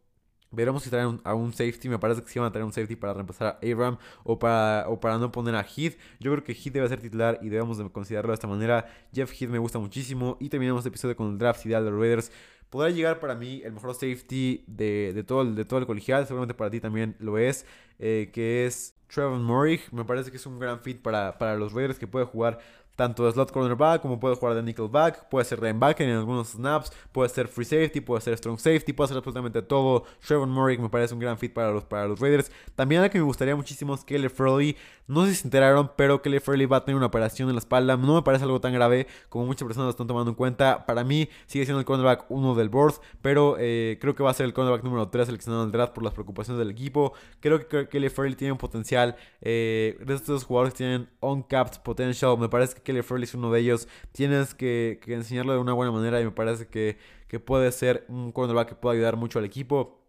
Veremos 0.50 0.82
si 0.82 0.90
traen 0.90 1.22
a 1.24 1.36
un 1.36 1.54
safety. 1.54 1.88
Me 1.88 2.00
parece 2.00 2.24
que 2.24 2.30
sí 2.30 2.40
van 2.40 2.48
a 2.48 2.52
traer 2.52 2.66
un 2.66 2.74
safety 2.74 2.96
para 2.96 3.14
reemplazar 3.14 3.60
a 3.62 3.72
Abram 3.72 3.98
o 4.24 4.40
para, 4.40 4.86
o 4.88 5.00
para 5.00 5.20
no 5.20 5.32
poner 5.32 5.54
a 5.56 5.62
Heath. 5.62 6.00
Yo 6.20 6.32
creo 6.32 6.44
que 6.44 6.54
Heath 6.54 6.74
debe 6.74 6.90
ser 6.90 7.00
titular 7.00 7.38
y 7.44 7.50
debemos 7.50 7.78
de 7.78 7.88
considerarlo 7.92 8.32
de 8.32 8.36
esta 8.36 8.48
manera. 8.48 8.88
Jeff 9.14 9.32
Heath 9.32 9.52
me 9.52 9.60
gusta 9.60 9.78
muchísimo. 9.78 10.38
Y 10.40 10.50
terminamos 10.50 10.84
el 10.84 10.90
episodio 10.90 11.16
con 11.16 11.32
el 11.32 11.38
draft 11.38 11.64
ideal 11.66 11.84
de 11.84 11.92
los 11.92 12.00
Raiders. 12.00 12.32
Podrá 12.70 12.90
llegar 12.90 13.20
para 13.20 13.36
mí 13.36 13.62
el 13.64 13.74
mejor 13.74 13.94
safety 13.94 14.64
de, 14.68 15.24
todo, 15.26 15.42
el, 15.42 15.56
de 15.56 15.66
todo 15.66 15.80
el 15.80 15.86
colegial, 15.86 16.26
seguramente 16.26 16.54
para 16.54 16.70
ti 16.70 16.80
también 16.80 17.16
lo 17.20 17.38
es, 17.38 17.66
eh, 18.00 18.30
que 18.34 18.66
es 18.66 18.96
Trevor 19.08 19.40
Murray. 19.40 19.80
Me 19.92 20.06
parece 20.06 20.32
que 20.32 20.38
es 20.38 20.46
un 20.46 20.60
gran 20.60 20.80
fit 20.80 21.02
para, 21.02 21.38
para 21.38 21.56
los 21.56 21.74
Raiders 21.74 22.00
que 22.00 22.08
puede 22.08 22.26
jugar 22.26 22.60
tanto 22.98 23.26
de 23.26 23.32
slot 23.32 23.52
cornerback 23.52 24.02
como 24.02 24.20
puede 24.20 24.36
jugar 24.36 24.56
de 24.56 24.64
nickelback, 24.64 25.30
puede 25.30 25.46
ser 25.46 25.62
linebacker 25.62 26.10
en 26.10 26.18
algunos 26.18 26.50
snaps, 26.50 26.92
puede 27.12 27.30
ser 27.30 27.48
free 27.48 27.64
safety, 27.64 28.02
puede 28.02 28.22
ser 28.22 28.36
strong 28.36 28.58
safety, 28.58 28.92
puede 28.92 29.10
ser 29.10 29.18
absolutamente 29.18 29.62
todo. 29.62 30.04
Trevor 30.26 30.48
Murray 30.48 30.80
me 30.80 30.90
parece 30.90 31.14
un 31.14 31.20
gran 31.20 31.38
fit 31.38 31.54
para 31.54 31.72
los, 31.72 31.84
para 31.86 32.08
los 32.08 32.20
Raiders. 32.20 32.52
También 32.76 33.02
la 33.02 33.10
que 33.10 33.20
me 33.20 33.24
gustaría 33.24 33.56
muchísimo 33.56 33.94
es 33.94 34.04
Kelly 34.04 34.30
Furley. 34.30 34.76
No 35.08 35.26
sé 35.26 35.32
si 35.32 35.38
se 35.38 35.48
enteraron, 35.48 35.92
pero 35.96 36.22
Kelly 36.22 36.40
Furley 36.40 36.66
va 36.66 36.78
a 36.78 36.86
tener 36.86 36.98
una 36.98 37.06
operación 37.06 37.48
en 37.48 37.56
la 37.56 37.60
espalda. 37.60 37.96
No 37.96 38.16
me 38.16 38.22
parece 38.24 38.44
algo 38.44 38.60
tan 38.60 38.74
grave 38.74 39.08
como 39.30 39.46
muchas 39.46 39.66
personas 39.66 39.86
lo 39.86 39.92
están 39.92 40.08
tomando 40.08 40.32
en 40.32 40.36
cuenta. 40.36 40.86
Para 40.86 41.06
mí 41.06 41.30
sigue 41.46 41.64
siendo 41.64 41.80
el 41.80 41.86
cornerback 41.86 42.26
1 42.30 42.56
del 42.56 42.68
board, 42.68 42.96
pero 43.22 43.56
eh, 43.58 43.98
creo 44.02 44.16
que 44.16 44.24
va 44.24 44.32
a 44.32 44.34
ser 44.34 44.46
el 44.46 44.54
cornerback 44.54 44.84
número 44.84 45.08
3 45.08 45.28
seleccionado 45.28 45.64
el 45.64 45.72
draft 45.72 45.94
por 45.94 46.04
las 46.04 46.14
preocupaciones 46.14 46.60
del 46.60 46.72
equipo. 46.72 47.14
Creo 47.40 47.66
que 47.68 47.88
Kelly 47.88 48.10
Furley 48.10 48.36
tiene 48.36 48.52
un 48.52 48.58
potencial. 48.58 49.16
Eh, 49.42 49.98
de 50.06 50.14
estos 50.14 50.44
jugadores 50.44 50.74
que 50.74 50.80
tienen 50.80 51.10
uncapped 51.22 51.82
potential, 51.84 52.38
me 52.38 52.50
parece 52.50 52.76
que 52.76 52.82
Kelly 52.82 53.02
Furley 53.02 53.24
es 53.24 53.34
uno 53.34 53.50
de 53.50 53.62
ellos. 53.62 53.88
Tienes 54.12 54.54
que, 54.54 55.00
enseñarlo 55.08 55.54
de 55.54 55.60
una 55.60 55.72
buena 55.72 55.92
manera 55.92 56.20
y 56.20 56.26
me 56.26 56.32
parece 56.32 56.68
que, 56.68 56.98
puede 57.46 57.72
ser 57.72 58.04
un 58.10 58.32
cornerback 58.34 58.70
que 58.70 58.76
pueda 58.76 58.96
ayudar 58.96 59.16
mucho 59.16 59.40
al 59.40 59.46
equipo. 59.46 60.07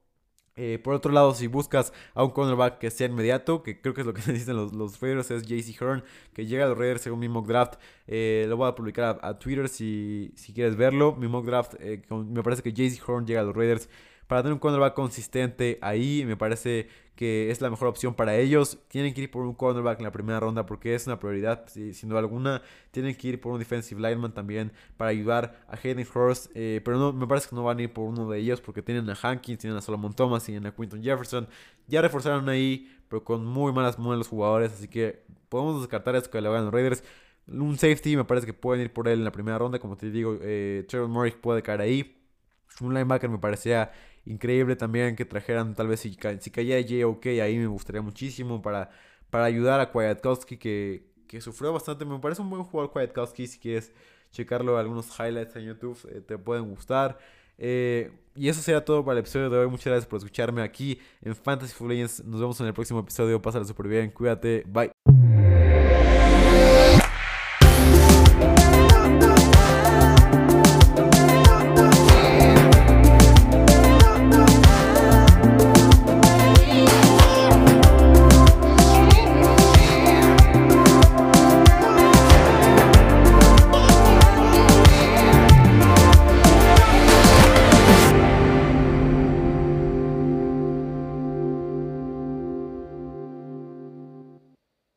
Eh, 0.61 0.81
por 0.83 0.93
otro 0.93 1.13
lado, 1.13 1.35
si 1.35 1.47
buscas 1.47 1.93
a 2.15 2.25
un 2.25 2.31
cornerback 2.31 2.79
que 2.79 2.91
sea 2.91 3.07
inmediato, 3.07 3.63
que 3.63 3.81
creo 3.81 3.95
que 3.95 4.01
es 4.01 4.07
lo 4.07 4.13
que 4.13 4.21
necesitan 4.27 4.57
los, 4.57 4.73
los 4.73 5.01
Raiders, 5.01 5.31
es 5.31 5.47
JC 5.47 5.81
Hearn, 5.81 6.03
que 6.35 6.47
llega 6.47 6.65
a 6.65 6.69
los 6.69 6.77
Raiders 6.77 7.01
según 7.01 7.21
mi 7.21 7.29
mock 7.29 7.47
draft. 7.47 7.75
Eh, 8.09 8.45
lo 8.49 8.57
voy 8.57 8.69
a 8.69 8.75
publicar 8.75 9.21
a, 9.23 9.39
Twitter 9.39 9.69
si, 9.69 10.33
si, 10.35 10.53
quieres 10.53 10.75
verlo. 10.75 11.15
Mi 11.15 11.29
mock 11.29 11.47
draft, 11.47 11.75
eh, 11.79 12.03
me 12.11 12.43
parece 12.43 12.63
que 12.63 12.73
JC 12.73 13.01
Hearn 13.09 13.25
llega 13.25 13.41
a 13.41 13.45
los 13.45 13.55
Raiders 13.55 13.89
para 14.29 14.43
tener 14.43 14.53
un 14.53 14.61
cornerback 14.61 14.95
consistente 14.95 15.79
ahí, 15.81 16.23
me 16.27 16.37
parece 16.37 16.89
que 17.17 17.51
es 17.51 17.61
la 17.61 17.71
mejor 17.71 17.89
opción 17.89 18.15
para 18.15 18.37
ellos. 18.37 18.79
Tienen 18.87 19.13
que 19.13 19.23
ir 19.23 19.31
por 19.31 19.45
un 19.45 19.55
cornerback 19.55 19.99
en 19.99 20.05
la 20.05 20.13
primera 20.13 20.39
ronda 20.39 20.67
porque 20.67 20.95
es 20.95 21.07
una 21.09 21.19
prioridad, 21.19 21.67
sin 21.67 22.09
duda 22.09 22.21
alguna. 22.21 22.63
Tienen 22.93 23.17
que 23.17 23.27
ir 23.27 23.41
por 23.41 23.53
un 23.53 23.59
defensive 23.59 24.01
lineman 24.01 24.33
también 24.33 24.71
para 24.97 25.11
ayudar 25.11 25.65
a 25.67 25.77
Hayden 25.77 26.07
Hurst. 26.15 26.53
Eh, 26.55 26.81
pero 26.85 26.99
no, 26.99 27.13
me 27.13 27.27
parece 27.27 27.49
que 27.49 27.57
no 27.57 27.65
van 27.65 27.79
a 27.79 27.83
ir 27.83 27.93
por 27.93 28.05
uno 28.05 28.29
de 28.31 28.39
ellos 28.39 28.61
porque 28.61 28.83
tienen 28.83 29.11
a 29.11 29.19
Hankins, 29.21 29.59
tienen 29.59 29.79
a 29.79 29.81
Solomon 29.81 30.15
Thomas, 30.15 30.45
tienen 30.45 30.67
a 30.67 30.73
Quinton 30.73 31.03
Jefferson. 31.03 31.49
Ya 31.89 32.03
reforzaron 32.03 32.49
ahí, 32.51 32.95
pero 33.09 33.25
con 33.25 33.45
muy 33.45 33.73
malas 33.73 33.99
malos 33.99 34.29
jugadores. 34.29 34.73
Así 34.75 34.87
que 34.87 35.25
podemos 35.49 35.81
descartar 35.81 36.15
esto 36.15 36.31
que 36.31 36.41
le 36.41 36.49
vayan 36.49 36.67
los 36.67 36.75
Raiders. 36.75 37.03
Un 37.49 37.79
safety 37.79 38.17
me 38.17 38.25
parece 38.25 38.47
que 38.47 38.53
pueden 38.53 38.85
ir 38.85 38.93
por 38.93 39.09
él 39.09 39.21
en 39.21 39.25
la 39.25 39.33
primera 39.33 39.59
ronda. 39.59 39.81
Como 39.81 39.97
te 39.97 40.11
digo, 40.11 40.39
eh, 40.43 40.85
Trevor 40.87 41.09
Murray 41.09 41.33
puede 41.33 41.63
caer 41.63 41.81
ahí. 41.81 42.15
Un 42.81 42.95
linebacker 42.95 43.29
me 43.29 43.39
parecía 43.39 43.91
increíble 44.25 44.77
también 44.77 45.17
que 45.17 45.25
trajeran, 45.25 45.75
tal 45.75 45.89
vez 45.89 46.01
si, 46.01 46.17
si 46.41 46.51
caía 46.51 46.81
J.O.K. 46.83 47.31
ahí 47.43 47.57
me 47.57 47.67
gustaría 47.67 48.03
muchísimo 48.03 48.63
para, 48.63 48.91
para 49.31 49.45
ayudar 49.45 49.81
a 49.81 49.91
Kwiatkowski 49.91 50.59
que, 50.59 51.11
que 51.27 51.41
sufrió 51.41 51.73
bastante. 51.73 52.05
Me 52.05 52.19
parece 52.19 52.43
un 52.43 52.51
buen 52.51 52.65
jugador 52.65 52.93
Kwiatkowski 52.93 53.47
si 53.47 53.59
quieres 53.59 53.93
checarlo, 54.31 54.77
algunos 54.77 55.09
highlights 55.19 55.57
en 55.57 55.65
YouTube 55.65 55.99
eh, 56.11 56.21
te 56.21 56.39
pueden 56.39 56.69
gustar. 56.69 57.19
Eh, 57.59 58.13
y 58.37 58.49
eso 58.49 58.63
sería 58.63 58.85
todo 58.85 59.05
para 59.05 59.15
el 59.15 59.21
episodio 59.21 59.51
de 59.51 59.59
hoy. 59.59 59.69
Muchas 59.69 59.87
gracias 59.87 60.07
por 60.07 60.19
escucharme 60.19 60.63
aquí 60.63 61.01
en 61.23 61.35
Fantasy 61.35 61.73
Football 61.73 61.95
Legends. 61.95 62.25
Nos 62.25 62.41
vemos 62.41 62.61
en 62.61 62.67
el 62.67 62.75
próximo 62.75 63.01
episodio. 63.01 63.43
Pásala 63.43 63.65
súper 63.65 63.89
bien. 63.89 64.11
Cuídate. 64.11 64.65
Bye. 64.67 65.28